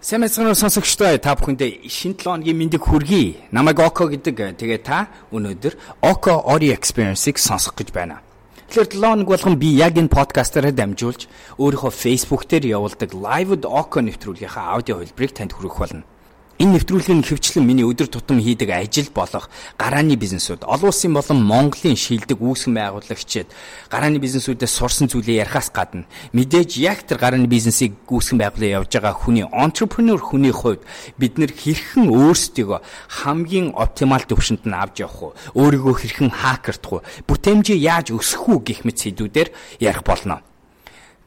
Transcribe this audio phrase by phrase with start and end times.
[0.00, 3.52] Сайн мэцгэнээр сонсогчдоо та бүхэндээ шинэ 7 хоногийн мэндийг хүргэе.
[3.52, 4.56] Намайг Око гэдэг.
[4.56, 8.24] Тэгээ та өнөөдөр Око Ori Experience-ийг сонсох гэж байна.
[8.72, 11.28] Тэгэхээр 7 хоног болгон би яг энэ подкастаараа дамжуулж
[11.60, 16.08] өөрийнхөө Facebook дээр явуулдаг Live-д Око нэвтрүүлгийнхаа аудио хэлбэрийг танд хүргэх болно.
[16.60, 19.48] Энэ нэвтрүүлгийн хөвчлэн миний өдөр тутам хийдэг ажил болох
[19.80, 23.48] гарааны бизнесүүд олон улсын болон Монголын шилдэг үүсгэн байгуулагчид
[23.88, 26.04] гарааны бизнесүүдээс сурсан зүйлээ ярихаас гадна
[26.36, 30.84] мэдээж яг тэр гарааны бизнесийг үүсгэн байгуулан явж байгаа хүний entrepreneur хүний хувьд
[31.16, 32.80] бид нэр хэрхэн өөрсдийгөө
[33.24, 38.60] хамгийн оптимал төвшөнд нь авч явах уу өөрийгөө хэрхэн хакердах уу бүтээмжээ яаж өсгөх үү
[38.68, 39.48] гэх мэт сэдвүүдээр
[39.80, 40.44] ярих болно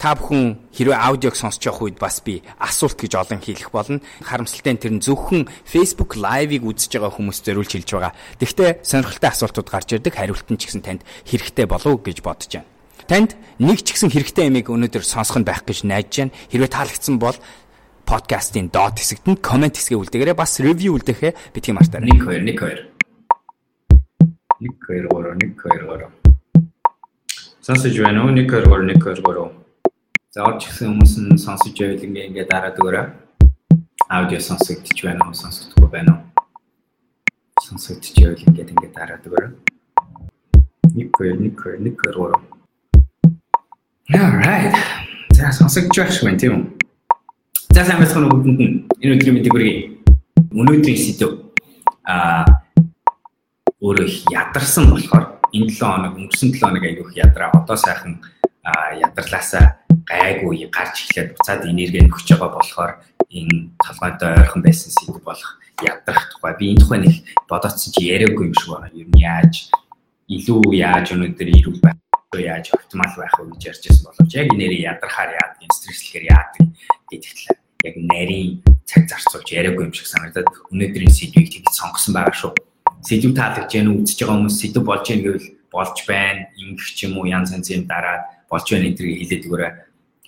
[0.04, 4.04] та бүхэн хэрвээ аудиог сонсож явах үед бас би асуулт гэж олон хийх болно.
[4.20, 8.12] Харамсалтай нь тэр нь зөвхөн Facebook Live-ыг үзэж байгаа хүмүүс зориулж хэлж байгаа.
[8.36, 10.12] Гэхдээ сонирхолтой асуултууд гарч ирдэг.
[10.12, 12.68] Хариулт нь ч гэсэн танд хэрэгтэй болов гэж бодож байна.
[13.08, 16.36] Танд нэг ч гэсэн хэрэгтэй ямиг өнөөдөр сонсох нь байх гэж найдаж байна.
[16.52, 17.40] Хэрвээ таалагдсан бол
[18.04, 20.36] подкастын доод хэсэгт нь комент хэсгээ үлдээгээрэй.
[20.36, 22.12] Бас ревю үлдээхээ битгий мартаарай.
[22.12, 22.92] 1 2 1 2
[24.67, 24.67] 1 2
[25.00, 26.12] 3 1 2 3
[27.64, 28.36] Сонсож байна уу?
[28.36, 29.62] 1 2 3 1 2 3
[30.34, 33.06] За орж ирсэн хүмүүс нь сонсож байвал ингээ ингээ дараад өгөөрэй.
[34.09, 36.22] Аудио сонсогдож байна уу, сонсогдохгүй байна уу?
[37.62, 39.52] Сонсогдож байвал ингээ ингээ дараад өгөөрэй.
[40.98, 42.34] Нэг хоёр, нэг хоёр, нэг хоёр.
[44.09, 44.73] Alright.
[45.38, 46.66] За сонсогдож байх байна тийм үү?
[47.70, 48.89] За сайн байцгаана уу бүгдэнд нь.
[49.06, 49.78] Энэ өдрийн мэдээг хүргэе.
[50.50, 51.54] Өнөөдрийн сэдв
[52.09, 52.42] аа
[53.86, 58.17] өөрөө ядарсан болохоор энэ 7 хоног өнгөрсөн 7 хоног айгүйх ядраа одоо сайхан
[58.98, 62.92] ядарлаасаа гайгүй гарч эхлээд буцаад энерги нөхөж байгаа болохоор
[63.32, 66.54] энэ толгойдоо ойрхон байсан сэдв болох ядрах тухай.
[66.60, 67.14] Би энэ тухай нэг
[67.50, 68.90] бодоцсон чи яриаггүй юм шиг байна.
[68.94, 69.54] Ер нь яаж
[70.30, 71.98] илүү яаж өнөөдөр ирүүл байх
[72.34, 76.64] яаж оптимал байх вэ гэж ярьж байсан боловч яг нэрийг ядрахаар яадаг, стресслэхээр яадаг
[77.10, 77.58] гэдэгтлээ.
[77.84, 78.50] Яг нарийн
[78.90, 82.54] цаг зарцуулж яриаггүй юм шиг санагдаад өнөөдрийн сэдвийг тэгж сонгосон байгаа шүү.
[83.06, 87.17] Сэдв таалагдж яана үзэж байгаа хүмүүс сэдв болж яана гэвэл болж байна, ингэх ч юм
[87.20, 89.72] уу янз янзын дараа болж байна энэ төргийг хэлээд өгөөрэй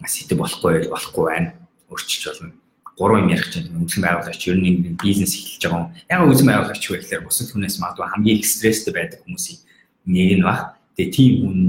[0.03, 1.50] сэтэв болохгүй болохгүй байна.
[1.88, 2.53] Өөрчилж болно.
[3.00, 5.91] Гурван юм ярих чинь үнэн байгуулагч ер нь бизнес эхэлж байгаа юм.
[6.11, 9.59] Яг үнэн байгуулагч вэ гэхээр бусад хүнээс магадгүй хамгийн их стресстэй байдаг хүмүүсийн
[10.07, 10.79] нэг нь баг.
[10.95, 11.59] Тэгээ тийм хүн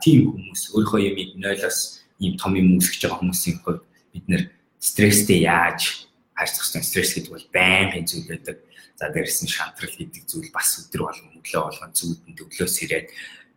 [0.00, 4.42] тийм хүмүүс өөрийнхөө юмыг нойлоос ийм том юм үүсгэж байгаа хүмүүсийн хувьд бид нэр
[4.80, 8.56] стресстэй яаж харьцах ёстой стресс гэдэг бол байнгын зүйл байдаг.
[8.96, 13.08] За дээрс нь шантрал гэдэг зүйл бас өдөр болгон өглөө болгон зүудэнд өглөөс ирээд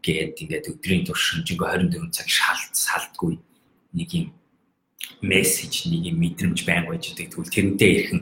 [0.03, 3.39] гээд ингээд өдрийн турш шинжэнгөө 24 цаг шалт салтгүй
[3.97, 4.27] нэг юм
[5.21, 7.31] мессеж нэг юм мэдрэмж байнг байж байгаа.
[7.33, 8.21] Тэгвэл тэрнтэй ирхэн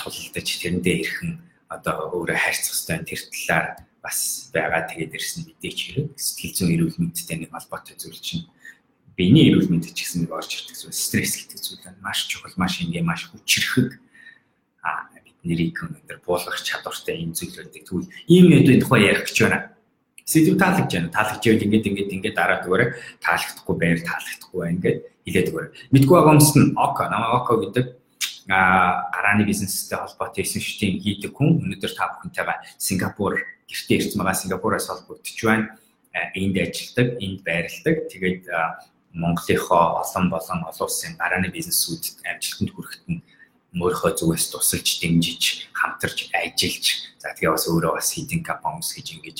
[0.00, 1.30] тулалдаж тэрнтэй ирхэн
[1.68, 3.66] одоо өөрөө хайрцах хэвээр тэр талаар
[4.00, 4.88] бас байгаа.
[4.88, 8.48] Тэгээд ирсэн мэдээч хэрэг сэтгэл зүйн эрүүл мэндтэй нэг холбоотой зүйл чинь
[9.12, 12.00] биений эрүүл мэнд ч гэсэн нэг орж ирдэг зүйл стресс гэдэг зүйл байна.
[12.00, 14.00] Маш чухал, маш ингээ, маш хүчрэхэг
[14.80, 17.84] а бид нэрийг өнөөдөр буулгах чадвартай энэ зүйл байдаг.
[17.84, 19.77] Тэгвэл ийм мэдээ тухай ярих гэж байна
[20.28, 21.08] сэдв таалагдж байна.
[21.08, 22.88] Таалагдж байвал ингээд ингээд ингээд дараад өгөөрэй.
[23.24, 25.72] Таалагдахгүй байвал таалагдахгүй байна ингээд хэлээд өгөөрэй.
[25.96, 27.86] Мэдгүй байгаа хүмүүст нь Око, намайг Око гэдэг
[28.48, 34.40] а гарааны бизнестэй холбоотой эсэн шүтийн хийдэг хүн өнөөдөр та бүхэнтэйгээ Сингапур гэртээ ирсэн байгаа
[34.40, 35.76] Сингапураас холбогдож байна.
[36.32, 37.96] Энд ажилладаг, энд байрладаг.
[38.08, 38.44] Тэгээд
[39.12, 43.20] Монголынхоо олон болон олон улсын гарааны бизнесүүд амжилтанд хүрэхэд нь
[43.76, 46.86] өөрийнхөө зүгээс тусалж дэмжиж хамтарч ажиллаж
[47.20, 49.38] за тэгээ бас өөрөө бас хидин компани үсгэж ингэж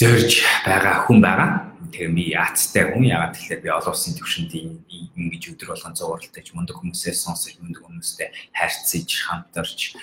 [0.00, 1.48] зорж байгаа хүн байгаа.
[1.92, 6.80] Тэгээ би яацтай хүн яагаад тэгэхээр би олон улсын төвшөнд ингэж өдөр болгон зууралтаж мундаг
[6.80, 10.00] хүмүүсээс сонсож мундаг хүмүүстэй харьцаж хамтарч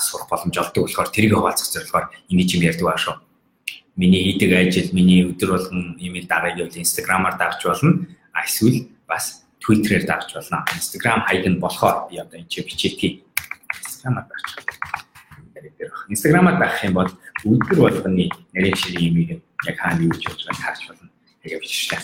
[0.00, 3.20] сурах боломж олдог болохоор тэрийг хуваалцах зорилгоор ингэж юм ярьдаг шүү.
[4.00, 8.08] Миний хийдэг ажил, миний өдөр болгон имэйл дагаж явал инстаграмаар дагж болно.
[8.32, 10.64] Эсвэл бас твиттерээр дагж болно.
[10.72, 13.28] Инстаграм хайг нь болохоор би одоо энэ чи бичээки
[13.76, 14.24] инстаграмаар
[15.64, 16.12] дагж байна.
[16.12, 17.10] Инстаграмаар дагах юм бол
[17.44, 19.30] өдөр болгоны нарийн ширийн имийг
[19.64, 21.08] яг хаана юу гэж болж байгааг харж болно.
[21.42, 22.02] Тэгээ биччихлээ.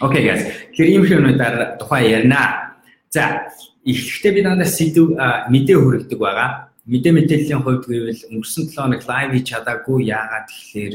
[0.00, 0.42] Окей guys.
[0.70, 2.78] Тэгэхээр ийм хүмүүнээр тухай ярина.
[3.10, 3.50] За,
[3.82, 5.18] эхлэхдээ би надад сэдв
[5.50, 6.70] мэдээ хүргэдэг байгаа.
[6.86, 10.94] Мэдээ мэдээллийн хувьд гэвэл өнгөрсөн 7 хоног лайв хийж чадаагүй яагаад тэгэхээр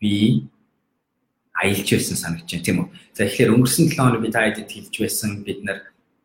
[0.00, 0.14] би
[1.58, 2.88] аялж байсан санагдаж байна тийм үү.
[3.16, 5.78] За тэгэхээр өнгөрсөн 7 хоног би та хэдэд хэлж байсан бид нар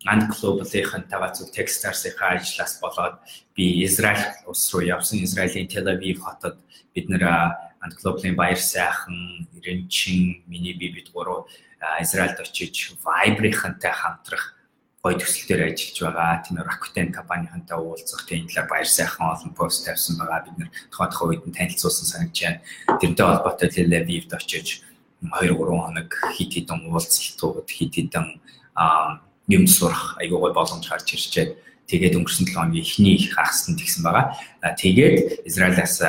[0.05, 3.21] Анд Global-ийн таваацуу Techstars-ийн ажлаас болоод
[3.55, 5.23] би Израиль улс руу явсан.
[5.23, 6.57] Израилийн Aviv хотод
[6.95, 11.45] бид нэр Анд Global-ийн баяр сайхан Ирэнчин миний би бид гурав
[12.01, 14.57] Израильд очиж Vibre-хантай хамтрах
[15.03, 16.41] гой төсөл дээр ажиллаж байгаа.
[16.45, 20.45] Тийм Rakuten компанийнхантай уулзах тийм талаар баяр сайхан олон пост тавьсан байгаа.
[20.45, 22.61] Бид нэр тухайн үед нь танилцуулсан санагдаж байна.
[23.01, 24.81] Тэрнтэй холбоотой Aviv-д очиж
[25.21, 28.41] 2 3 хоног хит хитэн уулзалтууд хит хитэн
[29.47, 31.57] юм сурах айгүй гой боломж гарч ирчээ.
[31.87, 34.37] Тэгээд өнгөрсөн 7 хоногийн эхний хагасанд тэгсэн байгаа.
[34.77, 35.99] Тэгээд Израилаас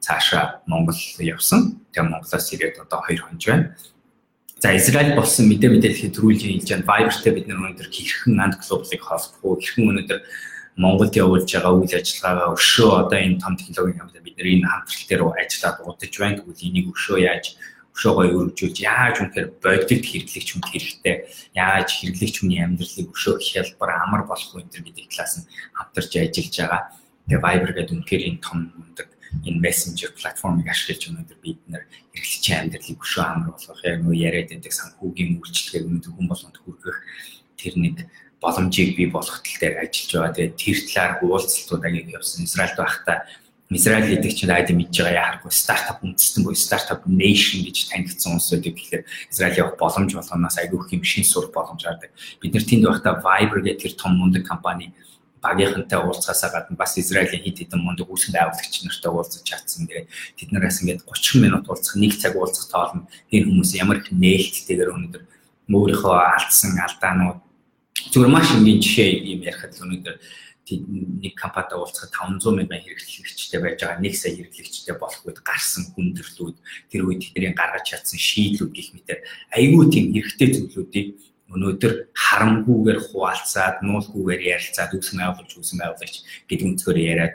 [0.00, 1.80] цаашаа Монгол явсан.
[1.92, 3.76] Тэгээд Монголоос ирээд одоо 2 хонж байна.
[4.60, 9.00] За Израиль болсон мэдээ мэдээлэл төрүүлж хэлж байгаа Viber-тэй бид нар өнөөдөр хэрхэн анд глобалыг
[9.00, 10.20] холбох уу, хэрхэн өнөөдөр
[10.76, 15.04] Монголд явуулж байгаа үйл ажиллагаагаа өшөө одоо энэ том технологийн хамтаа бид нар энэ хамтрал
[15.08, 16.36] дээр ажиллаад удаж байна.
[16.44, 17.44] Тэгвэл энийг өшөө яаж
[17.94, 21.16] өшөө гоё өргөжүүлж яаж үнэхээр бодит хэрэглэгч хүнд хэрэгтэй
[21.58, 26.82] яаж хэрэглэгч хүний амьдралыг өшөө хялбар амар болох вэ гэдэг талаас нь хамтарч ажиллаж байгаа.
[27.28, 29.08] Тэгээ Viber гэдэг үнэхээр энэ том мундаг
[29.46, 31.84] энэ мессенжер платформыг ашиглаж өнөөдөр бид нэр
[32.14, 36.98] хэрэглэгчийн амьдралыг өшөө амар болгох яг нөө яриад байдаг санхүүгийн үйлчлэгийг өнөөдөр хүн болгонд хүргэх
[37.60, 37.96] тэр нэг
[38.40, 40.34] боломжийг бий болгох тал дээр ажиллаж байгаа.
[40.34, 42.44] Тэгээд тэр талаар уулзалтууд агиг явсан.
[42.48, 43.18] Израильд байхдаа
[43.70, 48.50] Израиль гэдэг чинь айд мэдж байгаа яхахгүй стартап үндэстэн буюу стартап nation гэж танигдсан улс
[48.50, 48.74] байдаг.
[48.74, 52.10] Тэгэхээр Израиль явах боломж болгоноос айгүй их юм шин сур боломж гардаг.
[52.42, 54.90] Бид нар тэнд байхдаа Viber гэх тэр том мундаг компани
[55.38, 59.86] багийнхантай уулзахаасаа гадна бас Израилийн хэд хэдэн мундаг үүсгэн байгуулагч нартай уулзаж чадсан.
[59.86, 63.06] Тэгээд тэд нараас ингээд 30 минут уулзах, нэг цаг уулзах тоолно.
[63.30, 65.22] Энэ хүмүүс ямар их нээлттэйгээр өнөөдөр
[65.70, 67.38] өөрийнхөө алдсан алдаанууд
[68.10, 70.16] зүгээр маш энгийн жишээ юм ярихад өнөөдөр
[70.68, 76.56] нэг компанитай уулзахад 500 мянган хэрэглэгчтэй байж байгаа нэг сая хэрэглэгчтэй болох үед гарсан хүндрэлүүд
[76.92, 79.18] тэр үед тэдний гаргаж чадсан шийдлүүд гэх мэтэр
[79.56, 81.08] айгүй тийм хэрэгтэй зүйлүүдийг
[81.50, 86.16] өнөөдөр харамгүйгээр хуваалцаад, нуулгүйгээр ярилцаад үсэн байгуулагч үсэн байгуулагч
[86.46, 87.34] гэдэг өнцгөр яриад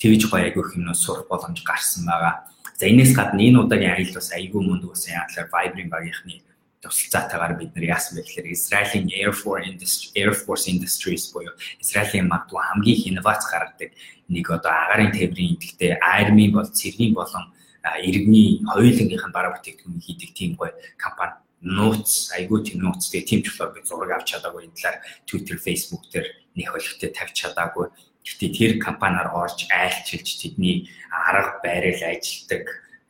[0.00, 2.48] тэгж гоё айгүй хэмнээ сурах боломж гарсан байгаа.
[2.80, 6.40] За энэс гадна энэ удаагийн аялал бас айгүй мундаг болсон яагаад Vibrant багийнхны
[6.82, 12.26] тусалцаатайгаар бид нар яасан бэ гэхээр Израилийн Air Force Industry Air Force Industries буюу Израилийн
[12.32, 13.90] магадгүй хамгийн инновац гаргадаг
[14.32, 17.52] нэг одоо агарын тээврийн идэвхтэй Army бол цэргийн болон
[18.00, 23.40] иргэний хоёулангийнх нь бараа бүтээгдэхүүн хийдэг тийм гоё компани нууц айгүй тийм нууц тэгээ тийм
[23.44, 24.98] ч болохоор би зураг авч чадаагүй энэ талаар
[25.28, 27.92] Twitter, Facebook дээр нэх хөлтөд тавьж чадаагүй.
[28.24, 32.64] Гэхдээ тэр компаниар орж айлчилж тэдний арга байрал ажилтдаг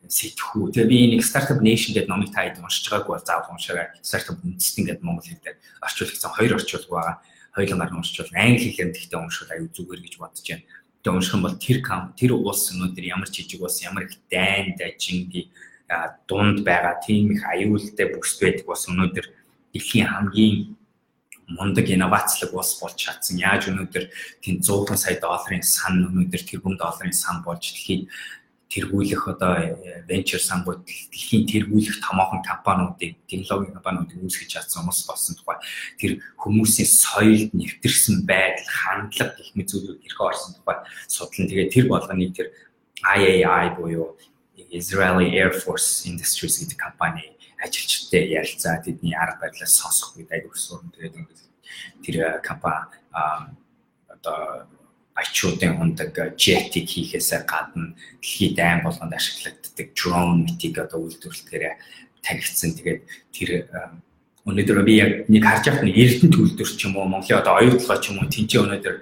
[0.09, 0.73] сэтгхүү.
[0.73, 3.93] Тэгээ би нэг Startup Nation гэдэг номыг та хэд уншиж байгаагүй бол заавал уншаарай.
[4.01, 7.17] Startup үндэстэн гэдэг монгол хэлээр орчуулсан хоёр орчуулга байгаа.
[7.53, 10.65] Хоёулангаар нь уншвал англи хэлээр тэгтээ уншвал аюу зүгээр гэж бодож байна.
[11.05, 11.79] Тэгээ унших юм бол тэр
[12.17, 15.49] тэр улс өнөөдөр ямар жижиг улс ямар их дайн дажингийн
[16.29, 19.27] дунд байгаа тийм их аюултай бүс байдаг бас өнөөдөр
[19.75, 20.77] дэлхийн хамгийн
[21.51, 23.39] мундаг инновацлог улс болж чадсан.
[23.39, 24.05] Яаж өнөөдөр
[24.43, 28.07] тийм 100 сая долларын сан өнөөдөр тэрбум долларын сан болж дэлхийд
[28.71, 29.53] тэргүүлэх одоо
[30.07, 35.59] венчур сангууд дэлхийн тэргүүлэх томоохон компаниудыг технологийн компаниудыг үүсгэж чадсан хүмүүс болсон тухай
[35.99, 40.79] тэр хүмүүсийн соёлд нэвтэрсэн байдал хандлага гэх мэт зүйлүүд хэрэг орсон тухай
[41.11, 41.51] судлан.
[41.51, 42.49] Тэгээ тэр болгоныг тэр
[43.03, 44.15] IAI буюу
[44.71, 50.87] Israeli Air Force Industries гэдэг компани ажилчтай ярилцаа тэдний арга барилаас сонсох үед аяг өсвөр
[50.95, 51.15] тэгээд
[52.07, 53.03] тэр э, компани
[54.07, 54.71] одоо
[55.21, 61.65] ачуудын ундаг jetиг хийхээсээ гадна дэлхийд айн болгонд ашиглагддаг drone мэтийг одоо үйлдвэрлэхээр
[62.25, 62.77] таригдсан.
[62.77, 63.01] Тэгээд
[63.33, 63.51] тэр
[64.49, 67.99] өнөөдөр би яг нэг харж байхад нэг эрдэнэ төлөвлөр ч юм уу Монголын одоо оюутлогоо
[68.01, 68.97] ч юм уу тэнцээ өнөөдөр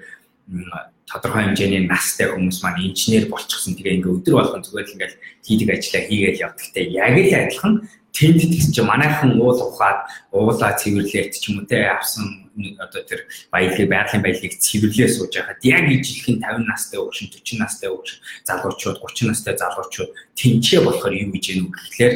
[1.08, 3.78] тодорхой хэмжээний настай хүмүүс маань инженер болчихсон.
[3.78, 5.16] Тэгээ ингээ өдөр болгон зүгээр л ингээл
[5.46, 6.64] хийдэг ажлаа хийгээл явдаг.
[6.68, 7.74] Гэтэ яг л адилхан
[8.12, 10.04] тэнд гэсэн чинь манайхан уул ухаад
[10.34, 12.47] уулаа цэвэрлээд ч юм уу те авсан
[12.78, 17.88] одоо тэр баялагын байгалийн баялагийг цэвэрлээ сууж байхад яг ижилхэн 50 настай өгшин 40 настай
[17.90, 22.14] өгшин залуучууд 30 настай залуучууд тэнцээ болохоор юу гэж юм гэхлээр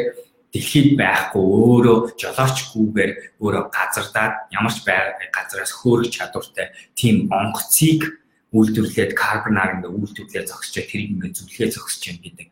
[0.53, 8.21] дэлхийд байхгүй өөрөө жолоочгүйгээр өөрөө газардаад ямар ч газараас хөөрөх чадвартай тийм онгоцыг
[8.53, 12.49] үйлдвэрлээд карбонаар ингээ үйлдвэрлээ зогсчээ тэрийг ингээ зүлгээ зогсож юм гэдэг.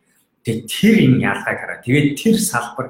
[0.49, 1.85] Тэгээ тэр энэ ялгааг хараа.
[1.85, 2.87] Тэгээд тэр салбар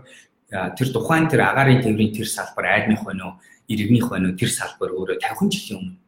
[0.51, 3.39] тэр тухайн тэр агарын тээврийн тэр салбар айдных байна уу,
[3.73, 6.01] иргэнийх байна уу тэр салбар өөрөө 50 жилийн өмнө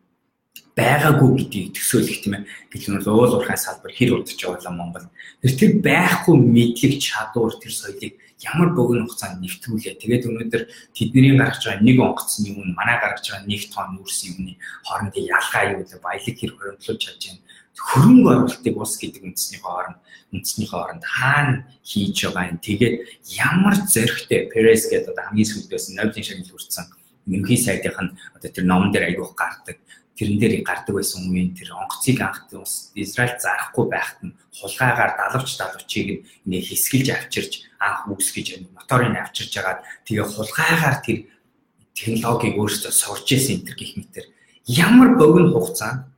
[0.76, 2.48] байгаагүй гэдгийг төсөөлөх тийм ээ.
[2.72, 5.06] Гэтэл нь уул уурхай салбар хэр удаж явуулаа Монгол.
[5.44, 10.00] Тэр тэр байхгүй мэдлэг чадвар тэр соёлыг ямар богино хугацаанд нэвтрүүлээ.
[10.00, 10.62] Тэгээд өнөөдөр
[10.96, 14.56] тэдний гаргаж байгаа нэг онгоцны юм манай гаргаж байгаа нэг тонн үрс юмны
[14.88, 16.00] хоорондын ялгаа юу вэ?
[16.00, 17.40] Баялаг хэр хөрөнгөлөж чадж байна.
[17.72, 19.98] Хөрөнгө оруулалтыг ус гэдэг үндэсний хооронд
[20.32, 22.58] үндэсний хооронд хаана хийж байгаа юм.
[22.64, 22.94] Тэгээд
[23.36, 28.64] ямар зөрхтэй Perez гэдэг одоо хамгийн сүүлдээс Нобелийн шагнал хүртсэн ерөнхий сайдынх нь одоо тэр
[28.64, 29.78] номон дээр аягуух гардаг.
[30.16, 35.56] Тэрэн дээр гардаг байсан үеийн тэр онгоцыг анх ус Израиль зарахгүй байхад нь хулгайгаар далавч
[35.56, 41.18] далавчийг нэг хэсгэлж авчирч анх үүсгэж моторыг авчирж агаад тэгээ хулгайгаар тэр
[41.96, 44.26] технологиг өөрөөсөө сурч исэн энэ гих мэтэр
[44.68, 46.12] ямар богино хугацаанд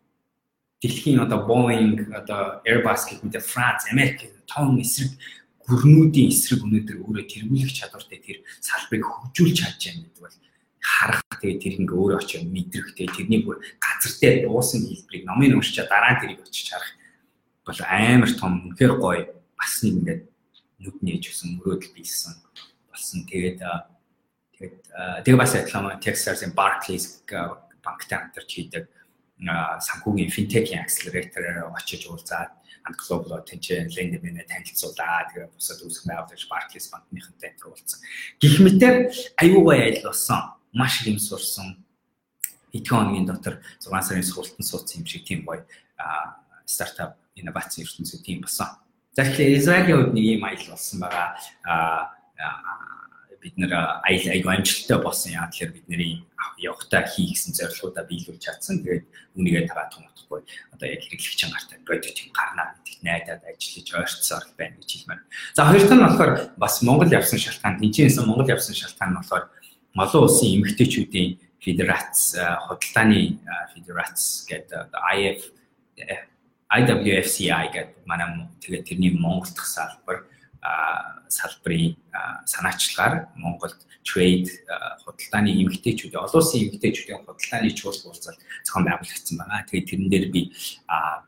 [0.84, 5.16] дэлхийн одоо Boeing одоо Airbus гэх мэт Франц Америк том эсрэг
[5.64, 10.36] гүрнүүдийн эсрэг өнөөдөр өөрөө тэргүүлэх чадвартай тэр салбарыг хөгжүүлж чадж байгаа гэдэг бол
[10.84, 15.56] харах тэгээ тэр ингээ өөрөө очиж мэдрэх тэгээ тэрний бүр газар дээр дуусан хэлбэрийг номын
[15.56, 16.92] уншичаа дараа нь тэрийг очиж харах
[17.64, 19.24] бол амар том үнэхээр гоё
[19.56, 20.22] бас нэг ингээд
[20.84, 22.36] нүд нээж өгсөн мөрөөдөл бийсэн
[22.92, 23.24] болсон.
[23.24, 23.58] Тэгээд
[24.52, 24.76] тэгээд
[25.24, 27.24] тэгээ бас адилхан Texas-ийн Barclays
[27.80, 28.84] банктай хамтарч хийдэг
[29.40, 32.52] санхүүгийн финтекийн акселератороор очиж уулзаад
[32.84, 35.24] Ant Global тэнцээ Lendman танилцуулаа.
[35.32, 38.00] Тэгээ бусад үүсгэн байгуулагч Barclays банкныхантай уулзсан.
[38.44, 38.96] Гэх мэтээр
[39.40, 40.42] аюугаа айл болсон.
[40.74, 41.86] Маш их юм сурсан.
[42.74, 45.62] Хэдхэн хоногийн дотор 6 сарын сургалтанд суудсан юм шиг тийм гоё
[46.66, 48.68] стартап инновац ертөнцийн тийм болсон.
[49.14, 51.28] За тэгэхээр Израилийн хувьд нэг юм аялал болсон байгаа.
[53.38, 55.32] Бид нэр аял айгу амжилттай болсон.
[55.32, 56.26] Яа тэгэхээр бидний
[56.58, 58.82] явахтаа хийх гэсэн зорилгоудаа биелүүлж чадсан.
[58.82, 59.06] Тэгээд
[59.38, 60.42] үнийгээ таваа томтохгүй.
[60.74, 65.22] Одоо яг хэрэглэгч гартай продуктыг гарнаа гэдэгт найдаад ажиллаж ойрцсоор байна гэж хэлмээр.
[65.54, 69.44] За хоёр дахь нь болохоор бас Монгол явсан шалтгаан, тэнцэнээс Монгол явсан шалтгаан нь болохоор
[69.94, 72.34] олон улсын эмэгтэйчүүдийн федерац
[72.66, 73.38] худалдааны
[73.74, 75.40] федерац гэдэг IF
[76.74, 80.26] IWFCI гэдэг манай тэгээд тэрний Монгол дахь салбар
[81.28, 81.94] салбарын
[82.46, 84.50] санаачлагаар Монголд trade
[85.04, 89.62] худалдааны эмгтээчүүд олон улсын эмгтээчүүдийн худалдааны чуулга уулзалт зохион байгуулагдсан байгаа.
[89.70, 90.42] Тэгээд тэрэн дээр би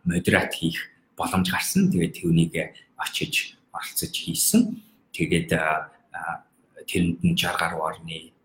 [0.05, 1.89] модерат хийх боломж гарсан.
[1.95, 2.55] Тэгээд түүнийг
[2.99, 4.83] очиж оролцож хийсэн.
[5.15, 5.51] Тэгээд
[6.91, 8.36] тэрэнд нь 60 гаруй орны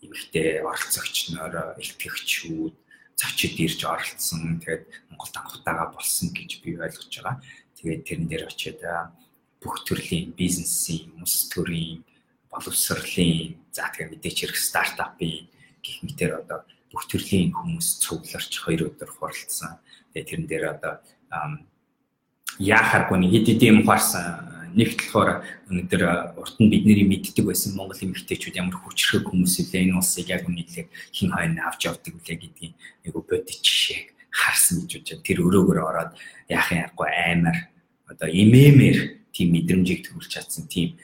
[0.00, 2.74] эмгтээ оролцогч нөр илтгэгчүүд
[3.20, 4.60] зочид ирж оролцсон.
[4.64, 7.36] Тэгээд Монголд анхуйтаага болсон гэж би ойлгож байгаа.
[7.76, 8.80] Тэгээд тэрэн дээр очиод
[9.60, 12.00] бүх төрлийн бизнесийн, мус төрийн,
[12.48, 15.48] боловсролын, за тэгээд мэдээч хэрэг стартапын
[15.84, 19.76] гэх мэтэр одоо бүх төрлийн хүмүүс цугларч хоёр өдөр хуралдсан.
[20.16, 20.94] Тэгээд тэрэн дээр одоо
[22.56, 26.02] яахааргүй нэг хэд хэд юм ухаарсан нэгт болохоор өнөөдөр
[26.38, 30.88] урд нь бидний мэддэг байсан Монгол эмэгтэйчүүд ямар хүчрэх хүмүүс илээ энэ улсыг яг үнэхээр
[31.12, 32.74] хин хойно авч явдаг үлээ гэдгийг
[33.06, 34.00] айгу бодит жишээ
[34.30, 36.12] харсан гэж бодож тэр өрөөгөр ороод
[36.46, 37.58] яахын аргагүй аймаар
[38.06, 38.96] одоо имэмэр
[39.34, 40.98] тийм мэдрэмжийг төрүүлж чадсан тийм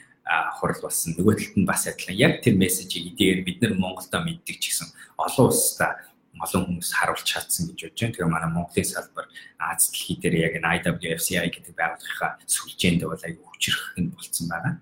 [0.59, 1.15] хурал болсон.
[1.15, 2.19] Нөгөө талд нь бас адилхан.
[2.19, 5.95] Яг тэр мессежийг эдгээр бид нар Монголдо мэддэг ч гэсэн олон улстай
[6.45, 8.15] олон хүмүүс харуулж чадсан гэж бодож байна.
[8.15, 9.27] Тэгээ манай Монголын салбар
[9.59, 14.75] Аз дэлхий дээр яг IWFCI гэдэг байгууллагынхаа сүлжээнд бол аягүй хүчрэх нь болцсон байгаа.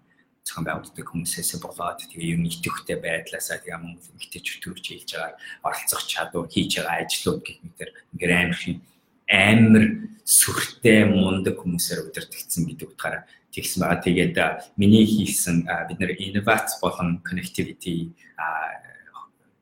[0.42, 6.02] Зохион байгуулалтыг хүмүүсээс болоод тэгээ юм идэвхтэй байдлаасаа тэгээ Монгол эмэгтэйчүүд төрж хийж байгаа оролцох
[6.11, 8.76] чадвар хийж байгаа ажлууд гэх мэтэр ингээ амар шин
[9.30, 9.84] амар
[10.26, 13.23] сүртэй мундаг хүмүүсээр удирдахсан гэдэг утгаараа
[13.54, 14.04] тэгсэн байгаа.
[14.04, 14.37] Тэгээд
[14.76, 18.12] миний хийсэн бид нэр инновац болон connectivity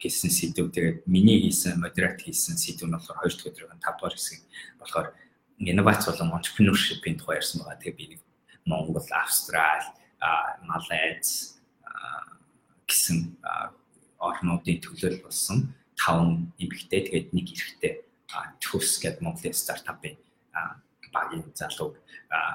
[0.03, 4.15] гэсэн сэдв тэгээд миний хийсэн модерат хийсэн сэдв нь болохоор 2 дахь өдрийн 5 дугаар
[4.19, 4.41] хэсэг
[4.83, 5.09] болохоор
[5.63, 7.79] инновац болон entrepreneurship-ийн тухай ярьсан байгаа.
[7.79, 8.21] Тэгээд би нэг
[8.67, 9.87] Монгол, Австрали,
[10.67, 11.63] Малайз
[12.91, 13.39] гэсэн
[14.19, 17.93] орнуудын төлөөл болсон 5 эмэгтэй тэгээд нэг эрэгтэй
[18.59, 20.19] төс гэдэг Монголын стартапын
[21.13, 21.95] багийн залуу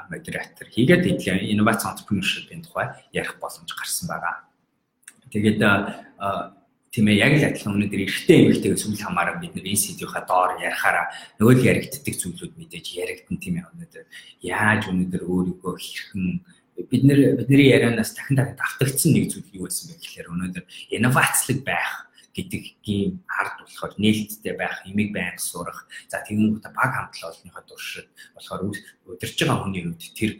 [0.09, 4.43] модератор хийгээд эдгээр инновац entrepreneurship-ийн тухай ярих боломж гарсан байгаа.
[5.29, 5.61] Тэгээд
[6.91, 10.51] тийм ээ яг л адилхан өнөөдөр эрэгтэй эмэгтэйгээс үл хамааран бид нар энэ сэдвийнхаа доор
[10.63, 11.05] ярихаараа
[11.37, 14.05] нөгөө л яригддаг зүйлүүд мэдээж яригдсан тийм ээ өнөөдөр.
[14.41, 16.25] Яаж өнөөдөр өөрийгөө хэрхэн
[16.89, 21.59] бид нэр бидний ярианаас дахин дахин давтагдсан нэг зүйл юу байсан бэ гэхээр өнөөдөр инновацлог
[21.65, 28.07] байх гэдгийн ард болохоор нээлттэй байх, имийг байнга сурах, за тэгэнгүүтээ баг хамтлал олонныхоо туршид
[28.37, 28.61] болохоор
[29.09, 30.31] удирж байгаа хүний үед тэр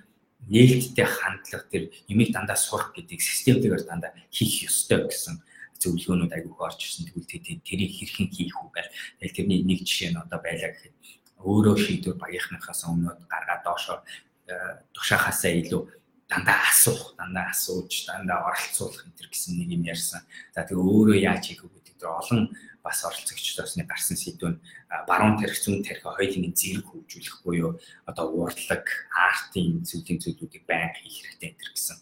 [0.46, 5.42] нээлттэй хандлага тэр имийг дандаа сурах гэдэг системтэйгээр дандаа хийх ёстой гэсэн
[5.82, 7.08] зөвлөгөөнүүд айгүйх орж ирсэн.
[7.08, 8.90] Тэгвэл тэрийг хэрхэн хийх үү гэх.
[9.22, 10.96] Тэгэл тэрний нэг жишээ нь одоо байлаа гэхэд
[11.44, 14.02] өөрөө шийдвэр багийнхнаас өмнөд гаргаад доошо
[14.50, 15.82] э, тушаахаасаа илүү
[16.28, 20.22] дандаа асуух, дандаа асууж, дандаа оролцуулах энэ гэсэн нэг юм ярьсан.
[20.52, 22.52] За тэгээ өөрөө яаж хийх вэ гэдэг олон
[22.84, 24.60] бас оролцогчдоос нэг гарсан сэдвэн
[25.08, 31.24] баруун тарих зүүн тарих хоёулын зэрэг хөгжүүлэх буюу одоо урлаг, артын зүйлийн зүйлүүдийг байнга хийх
[31.24, 31.98] хэрэгтэй энэ гэсэн.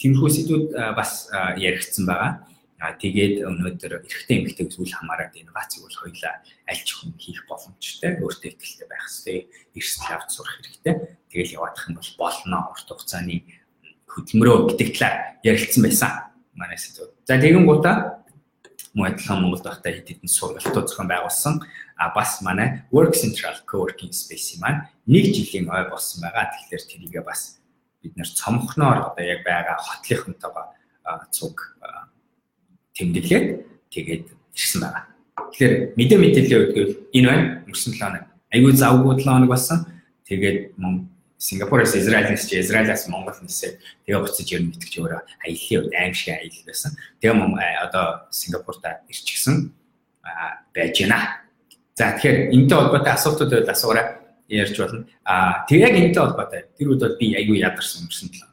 [0.00, 1.28] Тиймэрхүү сэдвүүд бас
[1.60, 2.32] яригдсан байгаа.
[2.78, 8.22] А тэгээд өнөөдөр эрэгтэй эмэгтэй зүйл хамааран инновацийг бол хоёлаа аль ч хүн хийх боломжтой,
[8.22, 9.38] өөртөө ихтэй байх хэрэгтэй,
[9.74, 10.94] эрсдэл авч сурах хэрэгтэй.
[11.26, 12.70] Тэгэл яваадах нь бол болно.
[12.70, 13.42] Урт хугацааны
[14.06, 16.12] хөдөлмөрөө гэдэг талаар ярилцсан байсан.
[16.54, 17.10] Манай сэдв.
[17.26, 18.22] За тэгэн гутаа
[18.94, 21.54] мөн адилхан Монголд байхдаа хэд хэдэн сургалтууд зохион байгуулсан.
[21.98, 26.50] А бас манай Work Central Co-working Space маань нэг жилийн ой болсон байгаа.
[26.54, 27.58] Тэгэхээр тэрийгээ бас
[28.02, 30.66] бид нэр цомхноор одоо яг байгаа хотлынхонтойгоо
[31.34, 31.78] цуг
[32.98, 33.46] тэмдэглээд
[33.94, 34.24] тэгээд
[34.58, 35.04] ирсэн байгаа.
[35.54, 37.44] Тэгэхээр мэдээ мэдээллийн үед энэ байна.
[37.64, 38.24] Өнгөрсөн 7 хоног.
[38.50, 39.78] Айгүй завгүй 7 хоног болсон.
[40.26, 40.58] Тэгээд
[41.38, 46.12] Сингапураас Израилээс чи Израилаас Монгол нисээд тэгээ буцаж ирнэ гэдэг чи өөрөө аяллаа үед аим
[46.12, 46.90] шиг аялал байсан.
[47.22, 49.70] Тэгээ одоо Сингапурт ирчихсэн
[50.74, 51.46] байж байна.
[51.94, 54.06] За тэгэхээр энэтэй холбоотой асуултууд байвал асуураа
[54.50, 55.06] ярьж болно.
[55.22, 58.50] Аа тэг яг энэтэй холбоотой тэр үед бол би айгүй ядарсан юмсан талаа.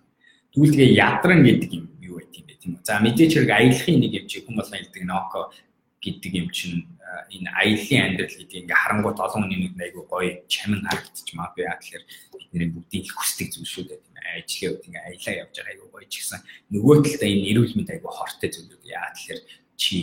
[0.54, 2.82] Тэгээ ядран гэдэг юм юу байт юм тийм үү?
[2.82, 5.54] За мэдээч хэрэг аялахын нэг юм чи хүн болгон хэлдэг ноко
[6.02, 6.90] гэдэг юм чинь
[7.30, 11.78] энэ аяллаа амьдрал гэдэг ингээ харангуут олон хүний нэг айгүй гоё чамин харагдчих магадгүй яа
[11.78, 14.02] тэгэхээр бидний бүгдийн их хүсдэг зүйл шүү дээ.
[14.02, 16.40] Тийм ажлын үед ингээ аялаа явж байгаа айгүй гоё ч гэсэн
[16.74, 19.42] нөгөө талдаа энэ эрүүл мэнд айгүй хортой зүйлүүд яа тэгэхээр
[19.78, 19.98] чи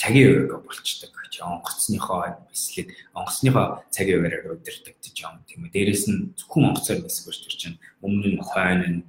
[0.00, 1.12] цагийн хуваараа болчдөг.
[1.30, 5.70] Чи онгоцныхоо бислэг онгоцныхоо цагийн хуваараа удирдаг гэж юм тийм үү?
[5.70, 9.06] Дээрэс нь зөвхөн онгоцоор бисгэж тэр чинь өмнө нь хойно нь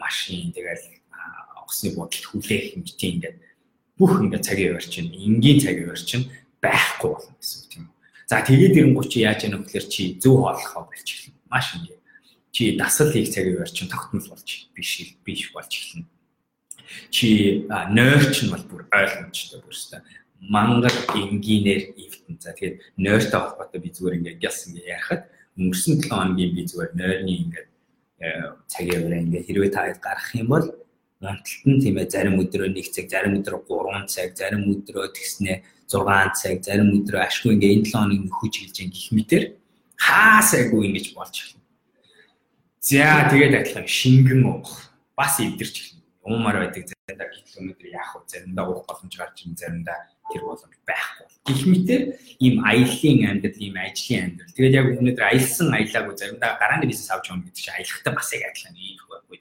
[0.00, 0.99] машин тэгэл
[1.70, 3.38] онгоцны бодолд хүлээх тийм ингээд
[3.94, 6.26] бүх ингээд цагийн хуваар чинь энгийн цагийн хуваар чинь
[6.58, 7.94] байхгүй болно гэсэн үг тийм үү.
[8.26, 11.38] За тэгээд ирэнгуй чи яаж вэ гэхээр чи зөв хооллохоо болж эхэлнэ.
[11.46, 11.96] Маш ингэ.
[12.50, 14.90] Чи дасал хийх цагийн хуваар чинь тогтмол болж биш
[15.22, 16.06] биш болж эхэлнэ.
[17.14, 17.28] Чи
[17.70, 20.02] нойрч нь бол бүр ойлгомжтой бүрстэй
[20.40, 22.40] мангар энгийнээр эвтэн.
[22.40, 25.22] За тэгээд нойртой холбоотой би зүгээр ингээд яс ингээд ярихад
[25.60, 27.68] өнгөрсөн 7 хоногийн би зүгээр нойрны ингээд
[28.66, 30.64] цагийн хуваар ингээд хэрвээ та гарах юм бол
[31.20, 35.56] унталт нь тийм ээ зарим өдрөө 1 цаг, зарим өдрөө 3 цаг, зарим өдрөө тэгснээ
[35.84, 39.42] 6 цаг, зарим өдрөө ашгүй ингээ энэ 7 хоног нөхөж хэлж ин гих мэтэр
[40.00, 41.64] хаасайгүй ингэж болж эхэлнэ.
[42.80, 46.04] За тэгээд адилхан шингэн уух бас эвдэрч эхэлнэ.
[46.24, 48.24] Уумаар байдаг заримдаа километр яах вэ?
[48.24, 49.98] Заримдаа уух боломж гарч ирнэ, заримдаа
[50.32, 51.28] тэр боломж байхгүй.
[51.44, 52.00] Гэх мэтэр
[52.40, 54.56] ийм аяллаа амьдрал, ийм ажлын амьдрал.
[54.56, 58.48] Тэгээд яг өнөөдөр аялсан аялаагүй заримдаа гарааны бизнес авч явна гэдэг чинь аялахтай бас яг
[58.48, 59.36] адилхан ийм байхгүй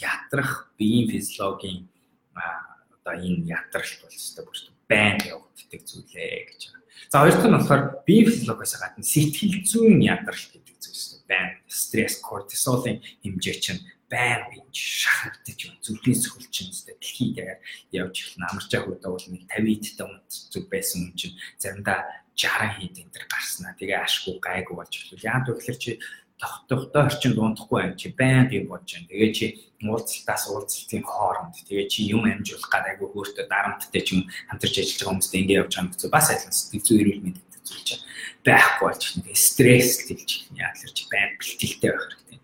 [0.00, 1.88] ядрах биеийн физиологийн
[2.34, 6.84] одоо энэ ядралт бол өстой бүр байн явагддаг зүйлээ гэж байна.
[7.10, 12.20] За хоёр дахь нь болохоор биеийн физиологоос гадна сэтгэл зүйн ядралт гэдэг зүйлс байн стресс
[12.20, 17.60] кортизолын хэмжээ чинь байн бинж шахагдаж юм зүрхний сөхөл чинь дэлхийд яг
[17.92, 18.48] явж эхэлнэ.
[18.48, 22.96] Амарч яг удаа бол нэг 50 эдтэй унт зүг байсан юм чинь заримдаа 60 хэд
[23.04, 23.76] энэ төр гарснаа.
[23.76, 25.20] Тэгээ ашгүй гайгүй болж эхлэв.
[25.20, 26.00] Яа гэвэл чи
[26.38, 29.10] тогтохтой орчин дундахгүй юм чи байнга юм болж байна.
[29.10, 29.46] Тэгээ чи
[29.82, 34.98] уулзалтаас уулзалтын хооронд тэгээ чи юм амжуулах гад айгүй хөөртөө дарамттай ч юм хамтарч ажиллаж
[35.02, 38.04] байгаа хүмүүстэй ингэ явж байгаа гэсэн бас адилхан сэтгэл зүй эрүүл мэнд гэдэг зүйл чинь
[38.46, 39.24] байхгүй болж байна.
[39.26, 42.38] Тэгээ стресс хэлж яа тэр чи байн бэлтгэлтэй байх хэрэгтэй.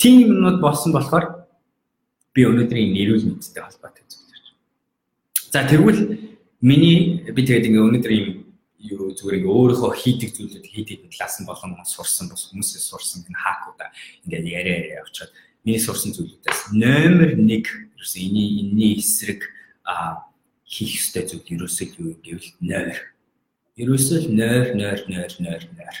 [0.00, 1.26] Тийм юмнууд болсон болохоор
[2.32, 4.48] би өнөөдрийн эрүүл мэндтэй холбоотой зүйл ярьж.
[5.52, 6.00] За тэрвэл
[6.64, 8.47] миний би тэгээд ингээ өнөөдөр юм
[8.78, 13.42] юу зүгээр ингээ өөрийнхөө хийдэг зүйлүүд хийдэг класс нь болон сурсан бас хүмүүсээс сурсан энэ
[13.42, 13.90] хаакуудаа
[14.22, 15.32] ингээд яриа яриа явуулчаад
[15.66, 17.42] миний сурсан зүйлүүдээс номер 1
[17.98, 19.42] ерөөсөө эний энэний эсрэг
[20.68, 22.98] хийх ёстой зүйл ерөөсөө юу гэвэл нойр.
[23.80, 25.96] Ерөөсөө л нойр нойр нойр нойр нойр.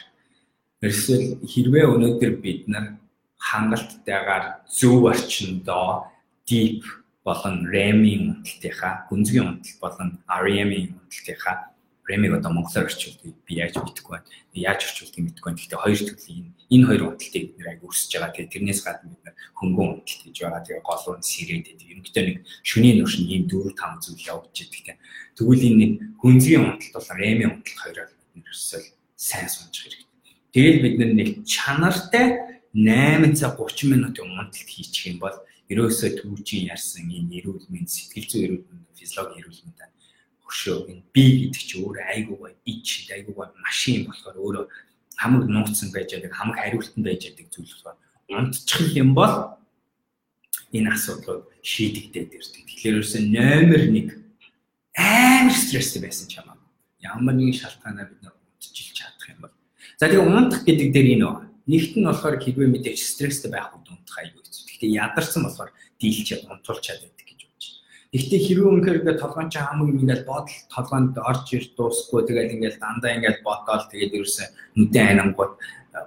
[0.84, 3.00] Ерөөсөө хэрвээ өнөөдөр бид нар
[3.40, 6.12] хангалттайгаар зөв орчиндоо
[6.44, 6.84] deep
[7.24, 11.67] болон REM-ийн унталтынхаа гүнзгий унталт болон REM-ийн унталтынхаа
[12.08, 14.28] Ремиг одоо монголоор орчуулдаг би яаж мэдэхгүй байна.
[14.56, 15.60] Яаж орчуулдаг мэдэхгүй байна.
[15.60, 18.32] Гэхдээ хоёр төрлийн энэ хоёр унталтыг бид нэр аяг үсэж байгаа.
[18.32, 20.64] Тэгээ тэрнээс гадна бид хөнгөн унталт гэж байгаа.
[20.64, 21.88] Тэгээ гол нь сэрээд байдаг.
[21.92, 24.98] Ерөнхийдөө нэг шөнийн нуршин ийм 4 5 зүйл явж идэг тийм.
[25.36, 30.08] Тэгвэл энэ нэг хүнзгийн унталт бол ремийн унталт хоёроор бид нэрсэл сайн сунж хэрэгтэй.
[30.56, 32.26] Тэгэл бид нэг чанартай
[32.72, 35.36] 8 цаг 30 минутын унталт хийчих юм бол
[35.68, 39.80] ерөөсөө түүчийн ярьсан энэ эрүүл мэнд сэтгэл зүйн эрүүл мэнд физиологи эрүүл мэнд
[40.48, 44.64] хөшөө энэ би гэдэг чи өөрөө айгүй гоё ич айгүй гоё машин болохоор өөрөө
[45.20, 47.96] хамаг нууцсан байж байгаа хамаг хариултан байж байгаа зүйл болохоор
[48.32, 49.60] унтчих юм бол
[50.72, 52.64] энэ асуудлууд шийдэгдээд ирдэг.
[52.64, 54.28] Тэгэхээр ерөөсөө номер 1
[54.96, 56.56] амар стресстэй байсан ч аа.
[57.00, 59.54] Ямар нэгэн шалтгаанаар бид унтчих чадах юм бол.
[59.96, 61.48] За тэгээ унтах гэдэг дээр энэ байна.
[61.68, 64.64] Нэгт нь болохоор хэрвээ мэдээж стресстэй байх үед унтах аюул хэцүү.
[64.64, 67.17] Гэхдээ ядарсан болохоор дийлч унтуулч чаддаг.
[68.08, 72.76] Гэхдээ хэрвээ үнэхээр ингээд толгойн чинь юм ингээд бодол толгойд орж ирж дуусахгүй тэгээд ингээд
[72.80, 74.46] дандаа ингээд бодоол тэгээд ерөөсөө
[74.80, 75.52] нүдэн анангууд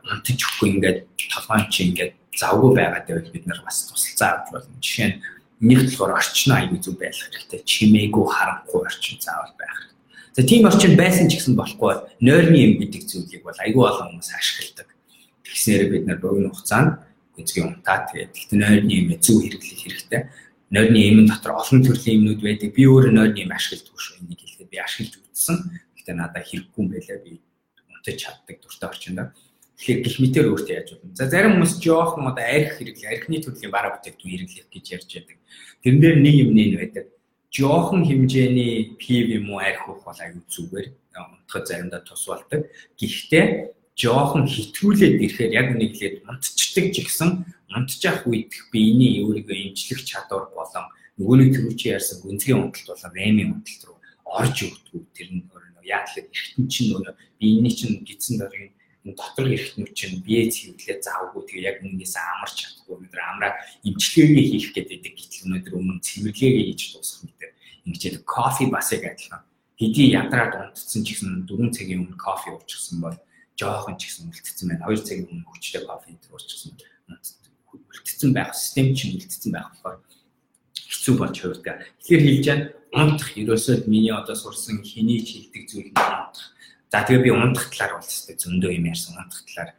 [0.09, 4.73] унтаж өгөхгүй ингээд толгойн чинь ингээд завгүй байгаад байвал бид нар бас тусалцаа авч болно.
[4.81, 5.17] Жишээ нь
[5.61, 7.61] нэг болохоор орчин аягүй зүг байх хэрэгтэй.
[7.69, 10.33] Чимээгүй харахгүй орчин заавал байх хэрэгтэй.
[10.33, 11.93] За тийм орчин байсан ч гэсэн болохгүй
[12.25, 14.89] нойрны юм гэдэг зүйлийг бол аягүй олон хүмүүс ашигладаг.
[15.45, 17.05] Тэгснээр бид нар богино хугацаанд
[17.37, 20.21] гүнзгий унтаа тэгээд тэгт нойрны юм зөв хэрэглэх хэрэгтэй
[20.71, 22.71] нойрны эмэн дотор олон төрлийн эмнүүд байдаг.
[22.71, 24.23] Би өөрөө нойрны эм ашигладаг шүү.
[24.23, 25.57] Энийг хэлэхэд би ашиглаж үзсэн.
[25.99, 27.19] Гэхдээ надад хэрэггүй юм байлаа.
[27.19, 27.31] Би
[27.91, 29.27] унтаж чаддаг дуртай орчиндаа.
[29.75, 31.15] Тэгэхээр гих мэтэр өөртөө яаж болно.
[31.19, 35.38] За зарим хүмүүс жоохон одоо арх хэрэглээ, архины төрлийн бараа бүтээгдэхүүн хэрэглэх гэж ярьж байдаг.
[35.84, 37.05] Тэрэн дээр нэг юм нэ байдаг.
[37.51, 40.88] Жоохон хэмжээний пив юм уу арх уух бол аюу зүгээр.
[41.19, 42.71] Унтахад заримдаа тус болдог.
[42.95, 47.29] Гэхдээ жоохон хитрүүлээд ирэхээр яг үнийг хэлээд унтчих унтдаг ч гэсэн
[47.75, 50.86] унтчих үед биений өөрийгөө эмчлэх чадвар болон
[51.17, 55.03] нөгөөний төрүүчийн ярьсан гүнзгий унталт болон ремийн унталт руу орж өгдөг.
[55.15, 58.73] Тэр нь өөрөө яа тэгэхээр эргэтэн чинь өөрөө биений чинь гидсэн дараагийн
[59.17, 61.41] дотор эрхтнүүд чинь бие цэвэрлээ заавгүй.
[61.47, 63.53] Тэгээ яг үүнээс амарч чадахгүй өнөөдөр амраа
[63.88, 67.41] имчилгээгээ хийх гэдэг гэтэл өнөөдөр өмнө цэвэрлэгээ хийж дуусгах мэт
[67.86, 69.41] ингэж кофе бас яг адилхан.
[69.79, 73.17] Хэдий ядраад унтцсан ч гэсэн 4 цагийн өмнө кофе уучихсан бол
[73.57, 74.86] жоохон ч гэсэн үлдсэн байна.
[74.86, 76.77] 2 цагийн өмнө хүчтэй кофе уучихсан
[77.91, 79.99] үлдсэн байх систем чинь үлдсэн байх болохоор
[80.75, 81.77] хэцүү болж хувирдаг.
[81.99, 86.51] Тэгэхээр хэлж байгаа унтах ерөөсөө миний одоо сурсан хэний ч хэлдэг зүйл нь унтах
[86.91, 89.71] За тэгээ би ундах талаар бол тест зөндөө юм ярьсан ундах талаар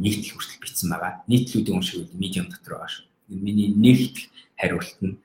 [0.00, 1.20] нийтлэл хүртэл бичсэн байгаа.
[1.28, 3.04] Нийтлүүдийн уншиг үл медиум дотор байгаа шүү.
[3.28, 5.20] Миний нэгт хариулт нь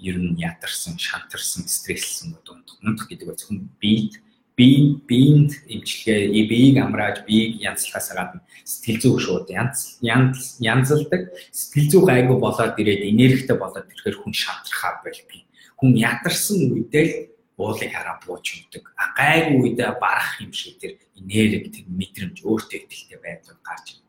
[0.00, 2.80] ер нь ядарсан, шантарсан, стресслсэн ундах.
[2.80, 4.16] Ундах гэдэг бол зөвхөн биед
[4.56, 11.32] бие биенд эмчилгээ, биеийг амрааж, биеийг янзлахаас гадна сэтгэл зүйн шууд янз янз янзалдаг.
[11.50, 15.40] Сэтгэл зүйн гайгүй болоод ирээд энергитэй болоод ирэхээр хүн шантрахаар байлгүй.
[15.80, 18.84] Хүн ядарсан үедээ уулыг хараа бууж өгдөг.
[18.96, 24.02] А гайгүй үедээ барах юм шиг тэр энерги тэр мэдрэмж өөртөө ихтэй байдлаар гарч